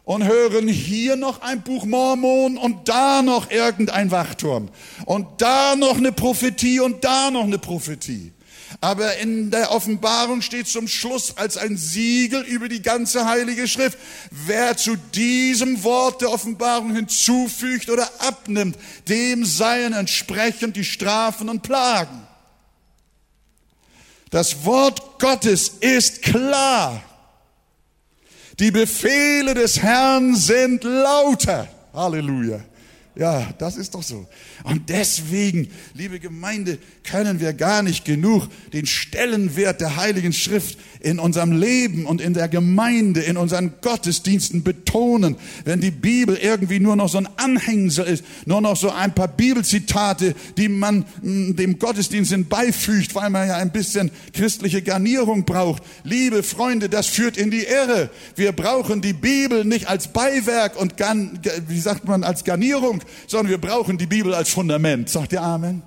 und 0.05 0.23
hören 0.23 0.67
hier 0.67 1.17
noch 1.17 1.41
ein 1.41 1.61
Buch 1.61 1.85
Mormon 1.85 2.57
und 2.57 2.87
da 2.87 3.21
noch 3.21 3.51
irgendein 3.51 4.09
Wachturm 4.09 4.69
und 5.05 5.27
da 5.41 5.75
noch 5.75 5.97
eine 5.97 6.11
Prophetie 6.11 6.79
und 6.79 7.03
da 7.03 7.29
noch 7.29 7.43
eine 7.43 7.59
Prophetie. 7.59 8.31
Aber 8.81 9.17
in 9.17 9.49
der 9.49 9.71
Offenbarung 9.71 10.41
steht 10.41 10.67
zum 10.67 10.87
Schluss 10.87 11.37
als 11.37 11.57
ein 11.57 11.77
Siegel 11.77 12.41
über 12.43 12.69
die 12.69 12.81
ganze 12.81 13.25
heilige 13.25 13.67
Schrift, 13.67 13.97
wer 14.31 14.77
zu 14.77 14.95
diesem 14.95 15.83
Wort 15.83 16.21
der 16.21 16.31
Offenbarung 16.31 16.93
hinzufügt 16.93 17.89
oder 17.89 18.09
abnimmt, 18.19 18.77
dem 19.07 19.45
seien 19.45 19.93
entsprechend 19.93 20.75
die 20.75 20.83
Strafen 20.83 21.49
und 21.49 21.63
Plagen. 21.63 22.27
Das 24.29 24.65
Wort 24.65 25.19
Gottes 25.19 25.69
ist 25.79 26.21
klar. 26.21 27.01
Die 28.59 28.71
Befehle 28.71 29.53
des 29.53 29.81
Herrn 29.81 30.35
sind 30.35 30.83
lauter. 30.83 31.67
Halleluja. 31.93 32.59
Ja, 33.15 33.47
das 33.57 33.77
ist 33.77 33.93
doch 33.93 34.03
so. 34.03 34.27
Und 34.63 34.89
deswegen, 34.89 35.69
liebe 35.93 36.19
Gemeinde, 36.19 36.77
können 37.03 37.39
wir 37.39 37.53
gar 37.53 37.83
nicht 37.83 38.05
genug 38.05 38.47
den 38.73 38.85
Stellenwert 38.85 39.81
der 39.81 39.95
Heiligen 39.95 40.33
Schrift 40.33 40.77
in 40.99 41.19
unserem 41.19 41.51
Leben 41.51 42.05
und 42.05 42.21
in 42.21 42.33
der 42.33 42.47
Gemeinde, 42.47 43.21
in 43.21 43.37
unseren 43.37 43.73
Gottesdiensten 43.81 44.63
betonen. 44.63 45.35
Wenn 45.63 45.79
die 45.79 45.91
Bibel 45.91 46.35
irgendwie 46.35 46.79
nur 46.79 46.95
noch 46.95 47.09
so 47.09 47.19
ein 47.19 47.29
Anhängsel 47.37 48.05
ist, 48.05 48.23
nur 48.45 48.61
noch 48.61 48.75
so 48.75 48.89
ein 48.89 49.13
paar 49.13 49.27
Bibelzitate, 49.27 50.35
die 50.57 50.69
man 50.69 51.05
mm, 51.21 51.55
dem 51.55 51.79
Gottesdienst 51.79 52.27
beifügt, 52.49 53.15
weil 53.15 53.29
man 53.29 53.47
ja 53.47 53.57
ein 53.57 53.71
bisschen 53.71 54.11
christliche 54.33 54.81
Garnierung 54.81 55.45
braucht. 55.45 55.83
Liebe 56.03 56.43
Freunde, 56.43 56.89
das 56.89 57.07
führt 57.07 57.37
in 57.37 57.51
die 57.51 57.63
Irre. 57.63 58.09
Wir 58.35 58.51
brauchen 58.51 59.01
die 59.01 59.13
Bibel 59.13 59.63
nicht 59.63 59.87
als 59.87 60.09
Beiwerk 60.09 60.79
und, 60.79 60.95
wie 61.67 61.79
sagt 61.79 62.05
man, 62.05 62.23
als 62.23 62.43
Garnierung, 62.43 63.01
sondern 63.27 63.49
wir 63.49 63.57
brauchen 63.59 63.97
die 63.97 64.07
Bibel 64.07 64.33
als 64.33 64.46
Fundament. 64.49 65.09
Sagt 65.09 65.33
ihr 65.33 65.41
Amen? 65.41 65.83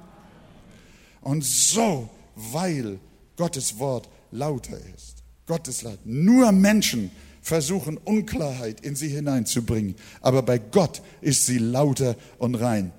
Und 1.21 1.45
so, 1.45 2.09
weil 2.35 2.99
Gottes 3.37 3.79
Wort 3.79 4.09
lauter 4.31 4.79
ist, 4.97 5.23
Gottes 5.47 5.83
Laut, 5.83 5.99
nur 6.05 6.53
Menschen 6.53 7.11
versuchen 7.43 7.97
Unklarheit 7.97 8.81
in 8.81 8.97
sie 8.97 9.09
hineinzubringen, 9.09 9.97
aber 10.21 10.43
bei 10.43 10.59
Gott 10.59 11.03
ist 11.21 11.47
sie 11.47 11.59
lauter 11.59 12.17
und 12.39 12.55
rein. 12.55 12.93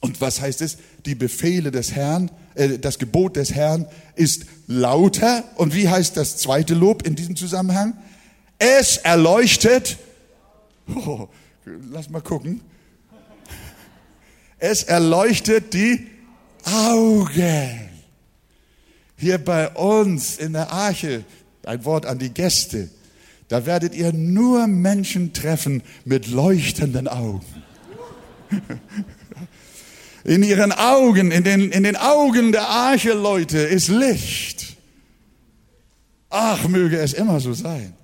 Und 0.00 0.20
was 0.20 0.40
heißt 0.40 0.62
es? 0.62 0.78
Die 1.06 1.14
Befehle 1.14 1.70
des 1.70 1.92
Herrn, 1.92 2.30
äh, 2.54 2.78
das 2.78 2.98
Gebot 2.98 3.36
des 3.36 3.54
Herrn 3.54 3.86
ist 4.16 4.46
lauter. 4.66 5.44
Und 5.56 5.74
wie 5.74 5.88
heißt 5.88 6.16
das 6.16 6.38
zweite 6.38 6.74
Lob 6.74 7.06
in 7.06 7.14
diesem 7.14 7.36
Zusammenhang? 7.36 7.96
Es 8.58 8.96
erleuchtet. 8.96 9.98
Oh, 10.94 11.28
lass 11.64 12.10
mal 12.10 12.20
gucken. 12.20 12.60
Es 14.64 14.84
erleuchtet 14.84 15.74
die 15.74 16.06
Augen. 16.62 17.80
Hier 19.16 19.38
bei 19.38 19.68
uns 19.70 20.38
in 20.38 20.52
der 20.52 20.70
Arche, 20.70 21.24
ein 21.66 21.84
Wort 21.84 22.06
an 22.06 22.20
die 22.20 22.32
Gäste, 22.32 22.88
da 23.48 23.66
werdet 23.66 23.92
ihr 23.92 24.12
nur 24.12 24.68
Menschen 24.68 25.32
treffen 25.32 25.82
mit 26.04 26.28
leuchtenden 26.28 27.08
Augen. 27.08 27.44
In 30.22 30.44
ihren 30.44 30.70
Augen, 30.70 31.32
in 31.32 31.42
den, 31.42 31.72
in 31.72 31.82
den 31.82 31.96
Augen 31.96 32.52
der 32.52 32.68
Arche, 32.68 33.14
Leute, 33.14 33.58
ist 33.58 33.88
Licht. 33.88 34.76
Ach, 36.30 36.68
möge 36.68 37.00
es 37.00 37.14
immer 37.14 37.40
so 37.40 37.52
sein. 37.52 37.94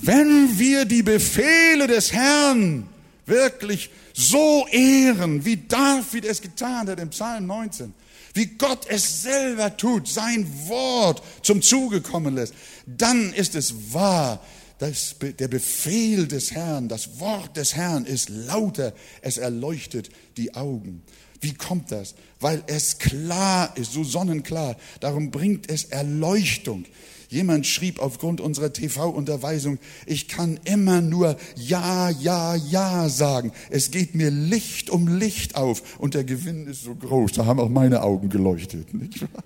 Wenn 0.00 0.58
wir 0.58 0.86
die 0.86 1.02
Befehle 1.02 1.86
des 1.86 2.14
Herrn 2.14 2.88
wirklich 3.26 3.90
so 4.14 4.66
ehren, 4.70 5.44
wie 5.44 5.56
David 5.56 6.24
es 6.24 6.40
getan 6.40 6.88
hat 6.88 7.00
im 7.00 7.10
Psalm 7.10 7.46
19, 7.46 7.92
wie 8.32 8.46
Gott 8.46 8.86
es 8.88 9.22
selber 9.22 9.76
tut, 9.76 10.08
sein 10.08 10.46
Wort 10.68 11.22
zum 11.42 11.60
Zuge 11.60 12.00
kommen 12.00 12.36
lässt, 12.36 12.54
dann 12.86 13.32
ist 13.34 13.54
es 13.54 13.92
wahr, 13.92 14.40
dass 14.84 15.16
der 15.18 15.48
Befehl 15.48 16.28
des 16.28 16.52
Herrn, 16.52 16.90
das 16.90 17.18
Wort 17.18 17.56
des 17.56 17.74
Herrn 17.74 18.04
ist 18.04 18.28
lauter, 18.28 18.92
es 19.22 19.38
erleuchtet 19.38 20.10
die 20.36 20.54
Augen. 20.54 21.02
Wie 21.40 21.54
kommt 21.54 21.90
das? 21.90 22.14
Weil 22.38 22.62
es 22.66 22.98
klar 22.98 23.74
ist, 23.78 23.92
so 23.92 24.04
sonnenklar. 24.04 24.76
Darum 25.00 25.30
bringt 25.30 25.70
es 25.70 25.84
Erleuchtung. 25.84 26.84
Jemand 27.30 27.66
schrieb 27.66 27.98
aufgrund 27.98 28.42
unserer 28.42 28.74
TV-Unterweisung, 28.74 29.78
ich 30.04 30.28
kann 30.28 30.60
immer 30.64 31.00
nur 31.00 31.38
Ja, 31.56 32.10
Ja, 32.10 32.54
Ja 32.54 33.08
sagen. 33.08 33.52
Es 33.70 33.90
geht 33.90 34.14
mir 34.14 34.30
Licht 34.30 34.90
um 34.90 35.08
Licht 35.08 35.56
auf 35.56 35.98
und 35.98 36.12
der 36.12 36.24
Gewinn 36.24 36.66
ist 36.66 36.82
so 36.82 36.94
groß. 36.94 37.32
Da 37.32 37.46
haben 37.46 37.58
auch 37.58 37.70
meine 37.70 38.02
Augen 38.02 38.28
geleuchtet. 38.28 38.92
Nicht 38.92 39.22
wahr? 39.22 39.44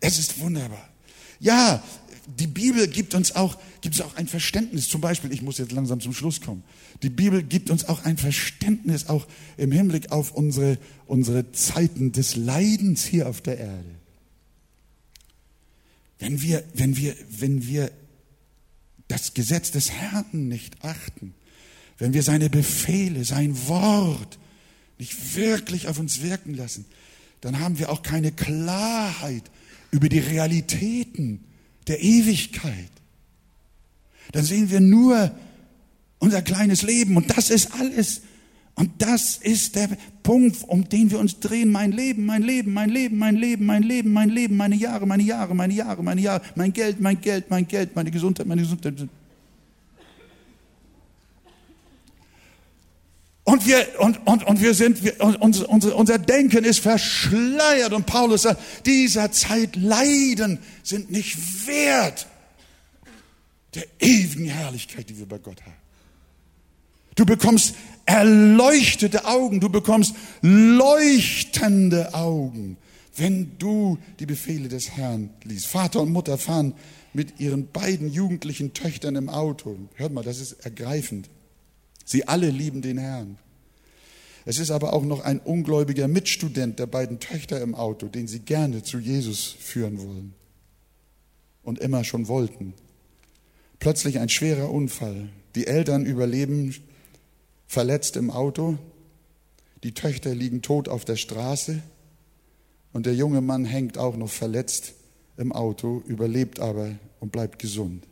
Es 0.00 0.18
ist 0.18 0.40
wunderbar. 0.40 0.88
Ja, 1.38 1.80
die 2.36 2.46
Bibel 2.46 2.86
gibt 2.88 3.14
uns 3.14 3.34
auch, 3.34 3.58
gibt 3.80 3.94
es 3.94 4.00
auch 4.02 4.16
ein 4.16 4.28
Verständnis. 4.28 4.88
Zum 4.88 5.00
Beispiel, 5.00 5.32
ich 5.32 5.40
muss 5.40 5.58
jetzt 5.58 5.72
langsam 5.72 6.00
zum 6.00 6.12
Schluss 6.12 6.40
kommen. 6.40 6.62
Die 7.02 7.08
Bibel 7.08 7.42
gibt 7.42 7.70
uns 7.70 7.88
auch 7.88 8.04
ein 8.04 8.18
Verständnis, 8.18 9.08
auch 9.08 9.26
im 9.56 9.72
Hinblick 9.72 10.12
auf 10.12 10.32
unsere, 10.32 10.78
unsere 11.06 11.50
Zeiten 11.52 12.12
des 12.12 12.36
Leidens 12.36 13.04
hier 13.04 13.28
auf 13.28 13.40
der 13.40 13.58
Erde. 13.58 13.94
Wenn 16.18 16.42
wir, 16.42 16.64
wenn 16.74 16.96
wir, 16.96 17.14
wenn 17.30 17.66
wir 17.66 17.90
das 19.06 19.32
Gesetz 19.32 19.70
des 19.70 19.90
Herrn 19.90 20.48
nicht 20.48 20.84
achten, 20.84 21.34
wenn 21.96 22.12
wir 22.12 22.22
seine 22.22 22.50
Befehle, 22.50 23.24
sein 23.24 23.56
Wort 23.68 24.38
nicht 24.98 25.36
wirklich 25.36 25.88
auf 25.88 25.98
uns 25.98 26.22
wirken 26.22 26.54
lassen, 26.54 26.84
dann 27.40 27.60
haben 27.60 27.78
wir 27.78 27.90
auch 27.90 28.02
keine 28.02 28.32
Klarheit 28.32 29.44
über 29.90 30.08
die 30.08 30.18
Realitäten 30.18 31.44
der 31.88 32.02
Ewigkeit. 32.02 32.90
Dann 34.32 34.44
sehen 34.44 34.70
wir 34.70 34.80
nur 34.80 35.30
unser 36.18 36.42
kleines 36.42 36.82
Leben 36.82 37.16
und 37.16 37.36
das 37.36 37.50
ist 37.50 37.72
alles. 37.72 38.22
Und 38.74 38.90
das 38.98 39.38
ist 39.38 39.74
der 39.74 39.88
Punkt, 40.22 40.62
um 40.68 40.88
den 40.88 41.10
wir 41.10 41.18
uns 41.18 41.40
drehen. 41.40 41.72
Mein 41.72 41.90
Leben, 41.90 42.26
mein 42.26 42.42
Leben, 42.42 42.72
mein 42.72 42.90
Leben, 42.90 43.18
mein 43.18 43.34
Leben, 43.34 43.66
mein 43.66 43.82
Leben, 43.82 44.12
mein 44.12 44.28
Leben, 44.30 44.56
meine 44.56 44.76
Jahre, 44.76 45.04
meine 45.04 45.22
Jahre, 45.24 45.54
meine 45.54 45.74
Jahre, 45.74 46.04
meine 46.04 46.20
Jahre, 46.20 46.42
mein 46.54 46.72
Geld, 46.72 47.00
mein 47.00 47.20
Geld, 47.20 47.50
mein 47.50 47.66
Geld, 47.66 47.96
meine 47.96 48.12
Gesundheit, 48.12 48.46
meine 48.46 48.60
Gesundheit. 48.62 49.08
Und 53.48 53.66
wir, 53.66 53.86
und, 53.98 54.26
und, 54.26 54.46
und 54.46 54.60
wir 54.60 54.74
sind, 54.74 55.02
wir, 55.02 55.18
unser, 55.40 55.70
unser, 55.70 55.96
unser 55.96 56.18
Denken 56.18 56.64
ist 56.64 56.80
verschleiert. 56.80 57.94
Und 57.94 58.04
Paulus 58.04 58.42
sagt, 58.42 58.60
dieser 58.84 59.32
Zeit 59.32 59.74
Leiden 59.74 60.58
sind 60.82 61.10
nicht 61.10 61.66
wert 61.66 62.26
der 63.74 63.86
ewigen 64.00 64.48
Herrlichkeit, 64.48 65.08
die 65.08 65.18
wir 65.18 65.24
bei 65.24 65.38
Gott 65.38 65.62
haben. 65.62 65.72
Du 67.14 67.24
bekommst 67.24 67.74
erleuchtete 68.04 69.24
Augen, 69.24 69.60
du 69.60 69.70
bekommst 69.70 70.14
leuchtende 70.42 72.12
Augen, 72.12 72.76
wenn 73.16 73.56
du 73.56 73.96
die 74.18 74.26
Befehle 74.26 74.68
des 74.68 74.90
Herrn 74.90 75.30
liest. 75.44 75.68
Vater 75.68 76.02
und 76.02 76.12
Mutter 76.12 76.36
fahren 76.36 76.74
mit 77.14 77.40
ihren 77.40 77.72
beiden 77.72 78.12
jugendlichen 78.12 78.74
Töchtern 78.74 79.16
im 79.16 79.30
Auto. 79.30 79.78
Hört 79.94 80.12
mal, 80.12 80.22
das 80.22 80.38
ist 80.38 80.66
ergreifend. 80.66 81.30
Sie 82.08 82.26
alle 82.26 82.48
lieben 82.48 82.80
den 82.80 82.96
Herrn. 82.96 83.36
Es 84.46 84.58
ist 84.58 84.70
aber 84.70 84.94
auch 84.94 85.04
noch 85.04 85.20
ein 85.20 85.40
ungläubiger 85.40 86.08
Mitstudent 86.08 86.78
der 86.78 86.86
beiden 86.86 87.20
Töchter 87.20 87.60
im 87.60 87.74
Auto, 87.74 88.06
den 88.06 88.26
sie 88.26 88.38
gerne 88.38 88.82
zu 88.82 88.98
Jesus 88.98 89.54
führen 89.58 89.98
wollen 90.00 90.32
und 91.62 91.80
immer 91.80 92.04
schon 92.04 92.26
wollten. 92.26 92.72
Plötzlich 93.78 94.20
ein 94.20 94.30
schwerer 94.30 94.70
Unfall. 94.70 95.28
Die 95.54 95.66
Eltern 95.66 96.06
überleben 96.06 96.74
verletzt 97.66 98.16
im 98.16 98.30
Auto. 98.30 98.78
Die 99.82 99.92
Töchter 99.92 100.34
liegen 100.34 100.62
tot 100.62 100.88
auf 100.88 101.04
der 101.04 101.16
Straße 101.16 101.82
und 102.94 103.04
der 103.04 103.14
junge 103.14 103.42
Mann 103.42 103.66
hängt 103.66 103.98
auch 103.98 104.16
noch 104.16 104.30
verletzt 104.30 104.94
im 105.36 105.52
Auto, 105.52 106.02
überlebt 106.06 106.58
aber 106.58 106.92
und 107.20 107.32
bleibt 107.32 107.58
gesund. 107.58 108.06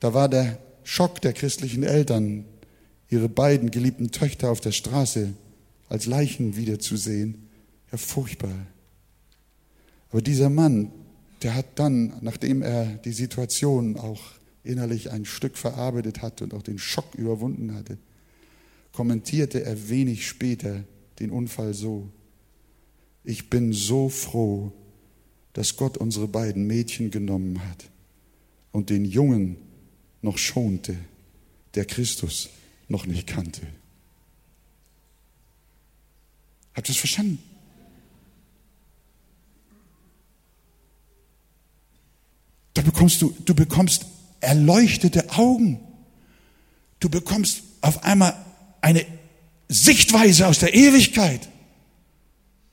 Da 0.00 0.14
war 0.14 0.28
der 0.28 0.58
Schock 0.82 1.20
der 1.20 1.32
christlichen 1.32 1.82
Eltern, 1.82 2.44
ihre 3.08 3.28
beiden 3.28 3.70
geliebten 3.70 4.10
Töchter 4.10 4.50
auf 4.50 4.60
der 4.60 4.72
Straße 4.72 5.34
als 5.88 6.06
Leichen 6.06 6.56
wiederzusehen, 6.56 7.48
ja 7.92 7.98
furchtbar. 7.98 8.54
Aber 10.10 10.22
dieser 10.22 10.48
Mann, 10.48 10.90
der 11.42 11.54
hat 11.54 11.66
dann, 11.76 12.14
nachdem 12.20 12.62
er 12.62 12.86
die 12.86 13.12
Situation 13.12 13.96
auch 13.96 14.20
innerlich 14.62 15.10
ein 15.10 15.24
Stück 15.24 15.56
verarbeitet 15.56 16.22
hatte 16.22 16.44
und 16.44 16.54
auch 16.54 16.62
den 16.62 16.78
Schock 16.78 17.14
überwunden 17.14 17.74
hatte, 17.74 17.98
kommentierte 18.92 19.64
er 19.64 19.88
wenig 19.88 20.26
später 20.26 20.84
den 21.18 21.30
Unfall 21.30 21.74
so, 21.74 22.08
ich 23.24 23.50
bin 23.50 23.72
so 23.72 24.08
froh, 24.08 24.72
dass 25.52 25.76
Gott 25.76 25.98
unsere 25.98 26.28
beiden 26.28 26.66
Mädchen 26.66 27.10
genommen 27.10 27.60
hat 27.68 27.90
und 28.72 28.90
den 28.90 29.04
Jungen 29.04 29.56
noch 30.22 30.38
schonte, 30.38 30.96
der 31.74 31.84
Christus 31.84 32.50
noch 32.88 33.06
nicht 33.06 33.26
kannte. 33.26 33.62
Habt 36.74 36.88
ihr 36.88 36.92
es 36.92 36.98
verstanden? 36.98 37.38
Da 42.74 42.82
bekommst 42.82 43.20
du, 43.20 43.36
du 43.44 43.54
bekommst 43.54 44.06
erleuchtete 44.40 45.30
Augen. 45.32 45.80
Du 46.98 47.08
bekommst 47.08 47.62
auf 47.80 48.04
einmal 48.04 48.34
eine 48.80 49.04
Sichtweise 49.68 50.46
aus 50.46 50.58
der 50.58 50.74
Ewigkeit. 50.74 51.48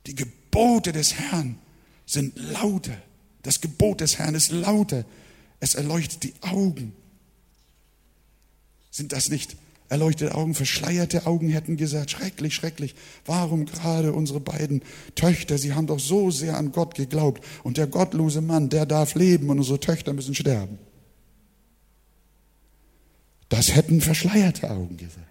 Die 0.06 0.16
Gebote 0.16 0.91
des 0.93 1.14
Herrn 1.14 1.58
sind 2.06 2.38
lauter. 2.38 2.98
Das 3.43 3.62
Gebot 3.62 4.02
des 4.02 4.18
Herrn 4.18 4.36
ist 4.36 4.52
lauter. 4.52 5.06
Es 5.60 5.76
erleuchtet 5.76 6.24
die 6.24 6.34
Augen. 6.41 6.93
Sind 8.98 9.14
das 9.14 9.30
nicht 9.30 9.56
erleuchtete 9.89 10.34
Augen, 10.34 10.56
verschleierte 10.56 11.28
Augen 11.28 11.50
hätten 11.50 11.78
gesagt, 11.78 12.10
schrecklich, 12.10 12.56
schrecklich. 12.56 12.95
Warum 13.28 13.68
gerade 13.68 14.12
unsere 14.12 14.39
beiden 14.39 14.82
Töchter, 15.14 15.60
sie 15.60 15.76
haben 15.76 15.86
doch 15.86 16.00
so 16.00 16.32
sehr 16.32 16.58
an 16.58 16.72
Gott 16.72 16.95
geglaubt 16.95 17.43
und 17.64 17.78
der 17.78 17.86
gottlose 17.86 18.41
Mann, 18.41 18.70
der 18.70 18.88
darf 18.88 19.14
leben 19.14 19.52
und 19.52 19.60
unsere 19.60 19.80
Töchter 19.80 20.14
müssen 20.14 20.34
sterben. 20.34 20.80
Das 23.50 23.76
hätten 23.76 24.02
verschleierte 24.02 24.72
Augen 24.72 24.98
gesagt. 24.98 25.28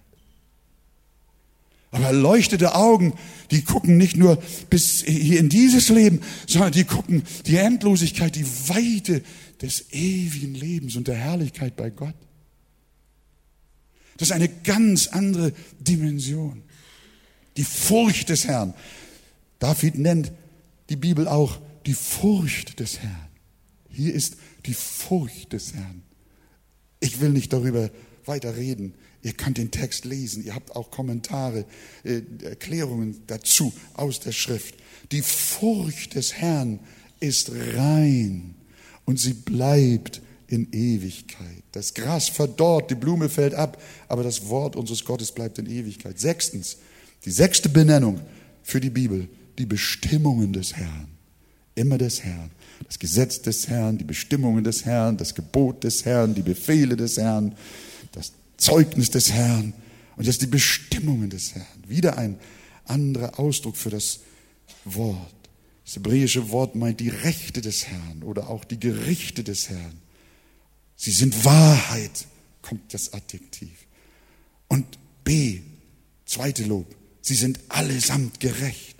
Aber 1.91 2.05
erleuchtete 2.05 2.77
Augen, 2.77 3.15
die 3.51 3.63
gucken 3.63 3.97
nicht 3.97 4.17
nur 4.17 4.41
bis 4.71 5.03
hier 5.03 5.41
in 5.41 5.49
dieses 5.49 5.89
Leben, 5.89 6.21
sondern 6.47 6.71
die 6.71 6.85
gucken 6.85 7.25
die 7.47 7.57
Endlosigkeit, 7.57 8.37
die 8.37 8.47
Weite 8.69 9.25
des 9.61 9.93
ewigen 9.93 10.55
Lebens 10.55 10.95
und 10.95 11.09
der 11.09 11.17
Herrlichkeit 11.17 11.75
bei 11.75 11.91
Gott. 11.91 12.15
Das 14.17 14.29
ist 14.29 14.35
eine 14.35 14.49
ganz 14.49 15.09
andere 15.09 15.53
Dimension. 15.81 16.63
Die 17.57 17.65
Furcht 17.65 18.29
des 18.29 18.47
Herrn. 18.47 18.75
David 19.59 19.99
nennt 19.99 20.33
die 20.89 20.97
Bibel 20.97 21.29
auch 21.29 21.59
die 21.87 21.95
Furcht 21.95 22.81
des 22.81 23.01
Herrn. 23.01 23.29
Hier 23.89 24.15
ist 24.15 24.37
die 24.67 24.75
Furcht 24.75 25.53
des 25.53 25.75
Herrn. 25.75 26.03
Ich 27.01 27.21
will 27.21 27.31
nicht 27.31 27.53
darüber 27.53 27.91
weiter 28.25 28.57
reden. 28.57 28.95
Ihr 29.23 29.33
könnt 29.33 29.59
den 29.59 29.71
Text 29.71 30.05
lesen. 30.05 30.45
Ihr 30.45 30.55
habt 30.55 30.75
auch 30.77 30.91
Kommentare, 30.91 31.65
äh, 32.05 32.23
Erklärungen 32.43 33.23
dazu 33.27 33.73
aus 33.95 34.21
der 34.21 34.33
Schrift. 34.33 34.75
Die 35.13 35.23
Furcht 35.23 36.15
des 36.15 36.35
Herrn 36.35 36.81
ist 37.21 37.51
rein 37.53 38.55
und 39.05 39.19
sie 39.19 39.33
bleibt 39.33 40.21
in 40.49 40.69
Ewigkeit. 40.73 41.63
Das 41.73 41.95
Gras 41.95 42.29
verdorrt, 42.29 42.91
die 42.91 42.95
Blume 42.95 43.29
fällt 43.29 43.55
ab, 43.55 43.83
aber 44.09 44.23
das 44.23 44.49
Wort 44.49 44.77
unseres 44.77 45.05
Gottes 45.05 45.33
bleibt 45.33 45.59
in 45.59 45.67
Ewigkeit. 45.67 46.19
Sechstens, 46.19 46.79
die 47.25 47.31
sechste 47.31 47.69
Benennung 47.69 48.21
für 48.63 48.81
die 48.81 48.91
Bibel, 48.91 49.29
die 49.59 49.67
Bestimmungen 49.67 50.53
des 50.53 50.75
Herrn. 50.75 51.09
Immer 51.75 51.99
des 51.99 52.23
Herrn. 52.23 52.51
Das 52.87 52.99
Gesetz 52.99 53.43
des 53.43 53.69
Herrn, 53.69 53.99
die 53.99 54.05
Bestimmungen 54.05 54.65
des 54.65 54.85
Herrn, 54.85 55.17
das 55.17 55.35
Gebot 55.35 55.85
des 55.85 56.05
Herrn, 56.05 56.35
die 56.35 56.43
Befehle 56.43 56.97
des 56.97 57.17
Herrn, 57.17 57.55
das 58.13 58.33
Zeugnis 58.57 59.11
des 59.11 59.33
Herrn 59.33 59.75
und 60.17 60.27
jetzt 60.27 60.43
die 60.43 60.47
Bestimmungen 60.47 61.31
des 61.31 61.55
Herrn. 61.55 61.67
Wieder 61.87 62.17
ein 62.17 62.39
anderer 62.85 63.39
Ausdruck 63.39 63.77
für 63.77 63.91
das 63.91 64.21
Wort. 64.85 65.35
Das 65.85 65.97
hebräische 65.97 66.51
Wort 66.51 66.75
meint 66.75 67.01
die 67.01 67.09
Rechte 67.09 67.61
des 67.61 67.87
Herrn 67.87 68.23
oder 68.23 68.49
auch 68.49 68.65
die 68.65 68.81
Gerichte 68.81 69.45
des 69.45 69.69
Herrn. 69.69 70.01
Sie 70.97 71.11
sind 71.11 71.45
Wahrheit, 71.45 72.27
kommt 72.63 72.93
das 72.93 73.13
Adjektiv. 73.13 73.87
Und 74.69 74.99
B, 75.25 75.61
zweite 76.25 76.65
Lob, 76.65 76.95
sie 77.21 77.35
sind 77.35 77.61
allesamt 77.69 78.41
gerecht. 78.41 78.97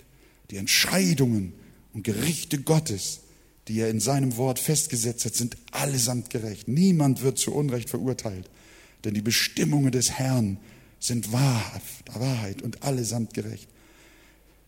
Die 0.51 0.57
Entscheidungen 0.57 1.53
und 1.93 2.03
Gerichte 2.03 2.61
Gottes, 2.61 3.21
die 3.67 3.79
er 3.79 3.89
in 3.89 3.99
seinem 3.99 4.37
Wort 4.37 4.59
festgesetzt 4.59 5.25
hat, 5.25 5.35
sind 5.35 5.57
allesamt 5.71 6.29
gerecht. 6.29 6.67
Niemand 6.67 7.21
wird 7.21 7.37
zu 7.37 7.53
Unrecht 7.53 7.89
verurteilt, 7.89 8.49
denn 9.03 9.13
die 9.13 9.21
Bestimmungen 9.21 9.91
des 9.91 10.11
Herrn 10.11 10.57
sind 10.99 11.31
wahrhaft, 11.31 12.05
Wahrheit 12.13 12.61
und 12.61 12.83
allesamt 12.83 13.33
gerecht. 13.33 13.67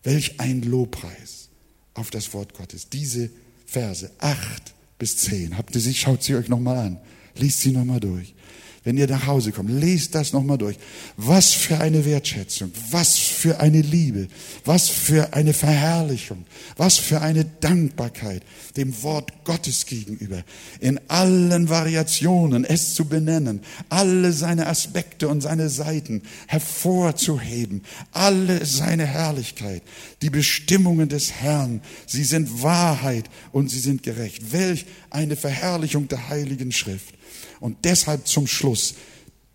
Welch 0.02 0.40
ein 0.40 0.62
Lobpreis 0.62 1.48
auf 1.94 2.10
das 2.10 2.32
Wort 2.34 2.54
Gottes. 2.54 2.88
Diese 2.88 3.30
Verse 3.66 4.10
acht 4.18 4.74
bis 4.98 5.16
zehn. 5.16 5.56
Habt 5.56 5.74
ihr 5.74 5.80
sie, 5.80 5.94
schaut 5.94 6.22
sie 6.22 6.34
euch 6.34 6.48
nochmal 6.48 6.78
an. 6.78 7.00
Liest 7.36 7.60
sie 7.60 7.72
nochmal 7.72 8.00
durch. 8.00 8.34
Wenn 8.82 8.96
ihr 8.96 9.06
nach 9.08 9.26
Hause 9.26 9.52
kommt, 9.52 9.68
lest 9.68 10.14
das 10.14 10.32
nochmal 10.32 10.56
durch. 10.56 10.78
Was 11.18 11.52
für 11.52 11.78
eine 11.78 12.06
Wertschätzung, 12.06 12.72
was 12.90 13.18
für 13.18 13.60
eine 13.60 13.82
Liebe, 13.82 14.28
was 14.64 14.88
für 14.88 15.34
eine 15.34 15.52
Verherrlichung, 15.52 16.46
was 16.78 16.96
für 16.96 17.20
eine 17.20 17.44
Dankbarkeit 17.44 18.42
dem 18.78 19.02
Wort 19.02 19.44
Gottes 19.44 19.84
gegenüber. 19.84 20.42
In 20.80 20.98
allen 21.08 21.68
Variationen 21.68 22.64
es 22.64 22.94
zu 22.94 23.04
benennen, 23.04 23.60
alle 23.90 24.32
seine 24.32 24.66
Aspekte 24.66 25.28
und 25.28 25.42
seine 25.42 25.68
Seiten 25.68 26.22
hervorzuheben, 26.46 27.82
alle 28.12 28.64
seine 28.64 29.04
Herrlichkeit, 29.04 29.82
die 30.22 30.30
Bestimmungen 30.30 31.10
des 31.10 31.32
Herrn, 31.32 31.82
sie 32.06 32.24
sind 32.24 32.62
Wahrheit 32.62 33.28
und 33.52 33.68
sie 33.68 33.80
sind 33.80 34.02
gerecht. 34.02 34.52
Welch 34.52 34.86
eine 35.10 35.36
Verherrlichung 35.36 36.08
der 36.08 36.30
Heiligen 36.30 36.72
Schrift. 36.72 37.19
Und 37.60 37.84
deshalb 37.84 38.26
zum 38.26 38.46
Schluss 38.46 38.94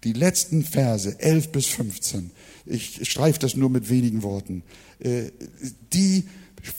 die 0.03 0.13
letzten 0.13 0.63
Verse 0.63 1.19
11 1.19 1.51
bis 1.51 1.65
15. 1.65 2.31
Ich 2.65 3.09
streife 3.09 3.39
das 3.39 3.55
nur 3.55 3.69
mit 3.69 3.89
wenigen 3.89 4.23
Worten. 4.23 4.63
Äh, 4.99 5.31
die 5.93 6.25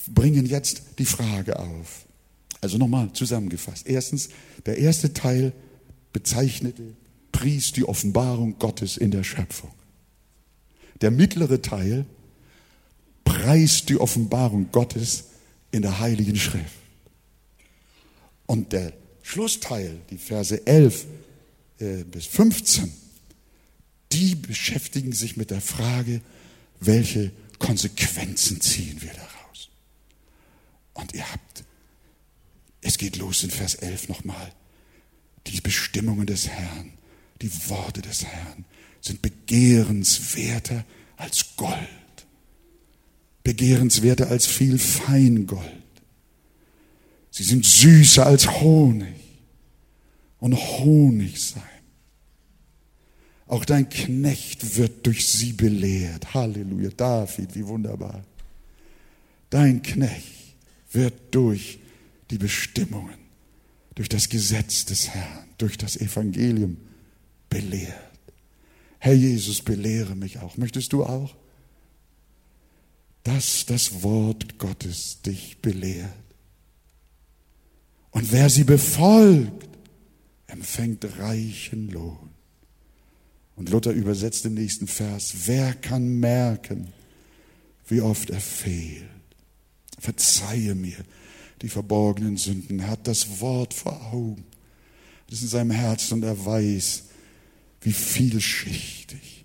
bringen 0.09 0.47
jetzt 0.47 0.83
die 0.99 1.05
Frage 1.05 1.59
auf. 1.59 2.07
Also 2.61 2.79
nochmal 2.79 3.13
zusammengefasst. 3.13 3.87
Erstens, 3.87 4.31
der 4.65 4.79
erste 4.79 5.13
Teil 5.13 5.53
bezeichnete, 6.13 6.95
pries 7.33 7.73
die 7.73 7.85
Offenbarung 7.85 8.59
Gottes 8.59 8.97
in 8.97 9.11
der 9.11 9.25
Schöpfung. 9.25 9.71
Der 11.01 11.11
mittlere 11.11 11.61
Teil 11.61 12.07
preist 13.25 13.89
die 13.89 13.99
Offenbarung 14.01 14.71
Gottes 14.73 15.25
in 15.71 15.83
der 15.83 15.99
Heiligen 15.99 16.37
Schrift. 16.37 16.65
Und 18.47 18.73
der 18.73 18.93
Schlussteil, 19.27 19.99
die 20.11 20.19
Verse 20.19 20.65
11 20.69 21.05
äh, 21.81 22.05
bis 22.05 22.27
15, 22.27 22.93
die 24.13 24.37
beschäftigen 24.37 25.11
sich 25.11 25.37
mit 25.37 25.51
der 25.51 25.61
Frage, 25.61 26.21
welche 26.79 27.33
Konsequenzen 27.59 28.61
ziehen 28.61 29.03
wir 29.03 29.11
daraus. 29.13 29.69
Und 30.95 31.13
ihr 31.13 31.29
habt, 31.29 31.65
es 32.83 32.99
geht 32.99 33.17
los 33.17 33.43
in 33.43 33.51
Vers 33.51 33.75
11 33.75 34.09
nochmal, 34.11 34.53
die 35.49 35.61
Bestimmungen 35.61 36.27
des 36.27 36.47
Herrn, 36.47 36.93
die 37.43 37.51
Worte 37.69 38.03
des 38.03 38.25
Herrn 38.25 38.65
sind 39.01 39.23
begehrenswerter 39.23 40.85
als 41.17 41.57
Gold, 41.57 41.77
begehrenswerter 43.43 44.29
als 44.29 44.47
viel 44.47 44.79
Feingold 44.79 45.86
Sie 47.37 47.45
sind 47.45 47.67
süßer 47.67 48.25
als 48.25 48.51
Honig 48.63 49.15
und 50.39 50.55
Honig 50.55 51.39
sein. 51.39 51.63
Auch 53.47 53.67
dein 53.67 53.91
Knecht 53.91 54.79
wird 54.79 55.07
durch 55.07 55.29
sie 55.29 55.53
belehrt. 55.53 56.33
Halleluja, 56.33 56.89
David, 56.97 57.55
wie 57.55 57.67
wunderbar. 57.67 58.25
Dein 59.51 59.83
Knecht 59.83 60.57
wird 60.93 61.13
durch 61.33 61.79
die 62.31 62.39
Bestimmungen, 62.39 63.19
durch 63.95 64.09
das 64.09 64.31
Gesetz 64.31 64.87
des 64.87 65.11
Herrn, 65.11 65.45
durch 65.59 65.77
das 65.77 65.99
Evangelium 65.99 66.79
belehrt. 67.51 67.93
Herr 68.99 69.13
Jesus, 69.13 69.61
belehre 69.61 70.17
mich 70.17 70.39
auch. 70.39 70.57
Möchtest 70.57 70.95
du 70.95 71.05
auch? 71.05 71.37
Dass 73.25 73.67
das 73.67 74.03
Wort 74.03 74.59
Gottes 74.59 75.21
dich 75.21 75.59
belehrt. 75.59 76.26
Und 78.17 78.33
wer 78.33 78.49
sie 78.49 78.65
befolgt, 78.65 79.69
empfängt 80.47 81.05
reichen 81.19 81.91
Lohn. 81.91 82.31
Und 83.57 83.69
Luther 83.69 83.93
übersetzt 83.93 84.47
im 84.47 84.55
nächsten 84.55 84.87
Vers, 84.87 85.35
wer 85.45 85.75
kann 85.75 86.19
merken, 86.19 86.95
wie 87.89 88.01
oft 88.01 88.31
er 88.31 88.41
fehlt? 88.41 89.05
Verzeihe 89.99 90.75
mir 90.75 90.97
die 91.61 91.69
verborgenen 91.69 92.39
Sünden. 92.39 92.81
Er 92.81 92.89
hat 92.89 93.07
das 93.07 93.39
Wort 93.43 93.75
vor 93.75 94.01
Augen. 94.11 94.45
Das 95.27 95.41
ist 95.41 95.43
in 95.43 95.49
seinem 95.49 95.71
Herzen 95.73 96.15
und 96.15 96.23
er 96.23 96.43
weiß, 96.43 97.03
wie 97.83 97.93
vielschichtig, 97.93 99.45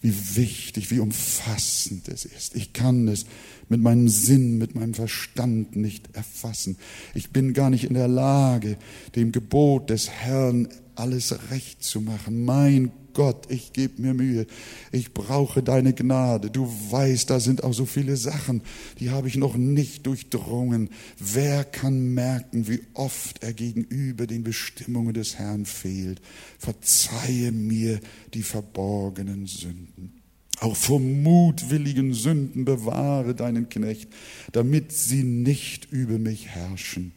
wie 0.00 0.14
wichtig, 0.36 0.90
wie 0.90 1.00
umfassend 1.00 2.08
es 2.08 2.24
ist. 2.24 2.54
Ich 2.54 2.72
kann 2.72 3.08
es 3.08 3.26
mit 3.68 3.80
meinem 3.80 4.08
Sinn, 4.08 4.58
mit 4.58 4.74
meinem 4.74 4.94
Verstand 4.94 5.76
nicht 5.76 6.14
erfassen. 6.14 6.76
Ich 7.14 7.30
bin 7.30 7.52
gar 7.52 7.68
nicht 7.68 7.84
in 7.84 7.94
der 7.94 8.08
Lage, 8.08 8.76
dem 9.16 9.32
Gebot 9.32 9.90
des 9.90 10.08
Herrn 10.08 10.68
alles 10.98 11.50
recht 11.50 11.82
zu 11.82 12.00
machen. 12.00 12.44
Mein 12.44 12.90
Gott, 13.14 13.50
ich 13.50 13.72
gebe 13.72 14.00
mir 14.00 14.14
Mühe. 14.14 14.46
Ich 14.92 15.12
brauche 15.12 15.62
deine 15.62 15.92
Gnade. 15.92 16.50
Du 16.50 16.72
weißt, 16.90 17.30
da 17.30 17.40
sind 17.40 17.64
auch 17.64 17.72
so 17.72 17.84
viele 17.84 18.16
Sachen, 18.16 18.62
die 19.00 19.10
habe 19.10 19.28
ich 19.28 19.36
noch 19.36 19.56
nicht 19.56 20.06
durchdrungen. 20.06 20.90
Wer 21.18 21.64
kann 21.64 22.14
merken, 22.14 22.68
wie 22.68 22.80
oft 22.94 23.42
er 23.42 23.52
gegenüber 23.52 24.26
den 24.26 24.44
Bestimmungen 24.44 25.14
des 25.14 25.36
Herrn 25.36 25.66
fehlt? 25.66 26.20
Verzeihe 26.58 27.50
mir 27.50 28.00
die 28.34 28.42
verborgenen 28.42 29.46
Sünden. 29.46 30.22
Auch 30.60 30.76
vor 30.76 31.00
mutwilligen 31.00 32.14
Sünden 32.14 32.64
bewahre 32.64 33.34
deinen 33.34 33.68
Knecht, 33.68 34.08
damit 34.52 34.92
sie 34.92 35.22
nicht 35.22 35.86
über 35.92 36.18
mich 36.18 36.48
herrschen 36.48 37.12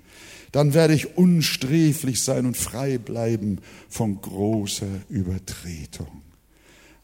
dann 0.52 0.74
werde 0.74 0.94
ich 0.94 1.18
unsträflich 1.18 2.24
sein 2.24 2.46
und 2.46 2.58
frei 2.58 2.98
bleiben 2.98 3.60
von 3.90 4.20
großer 4.20 5.02
Übertretung. 5.10 6.22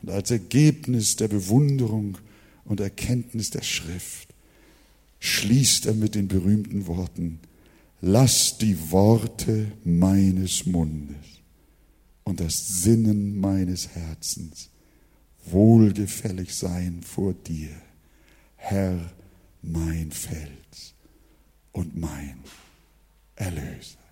Und 0.02 0.10
als 0.10 0.32
Ergebnis 0.32 1.16
der 1.16 1.28
Bewunderung 1.28 2.18
und 2.66 2.80
Erkenntnis 2.80 3.50
der 3.50 3.64
Schrift 3.64 4.34
schließt 5.20 5.88
er 5.88 5.94
mit 5.94 6.16
den 6.16 6.28
berühmten 6.28 6.88
Worten, 6.88 7.40
lass 8.02 8.58
die 8.58 8.92
Worte 8.92 9.72
meines 9.84 10.66
Mundes 10.66 11.26
und 12.24 12.40
das 12.40 12.84
Sinnen 12.84 13.40
meines 13.40 13.90
Herzens 13.90 14.70
wohlgefällig 15.46 16.54
sein 16.54 17.02
vor 17.02 17.34
dir, 17.34 17.70
Herr, 18.58 19.00
mein 19.62 20.12
Fels 20.12 20.94
und 21.72 21.98
mein 21.98 22.40
Erlöser. 23.38 24.07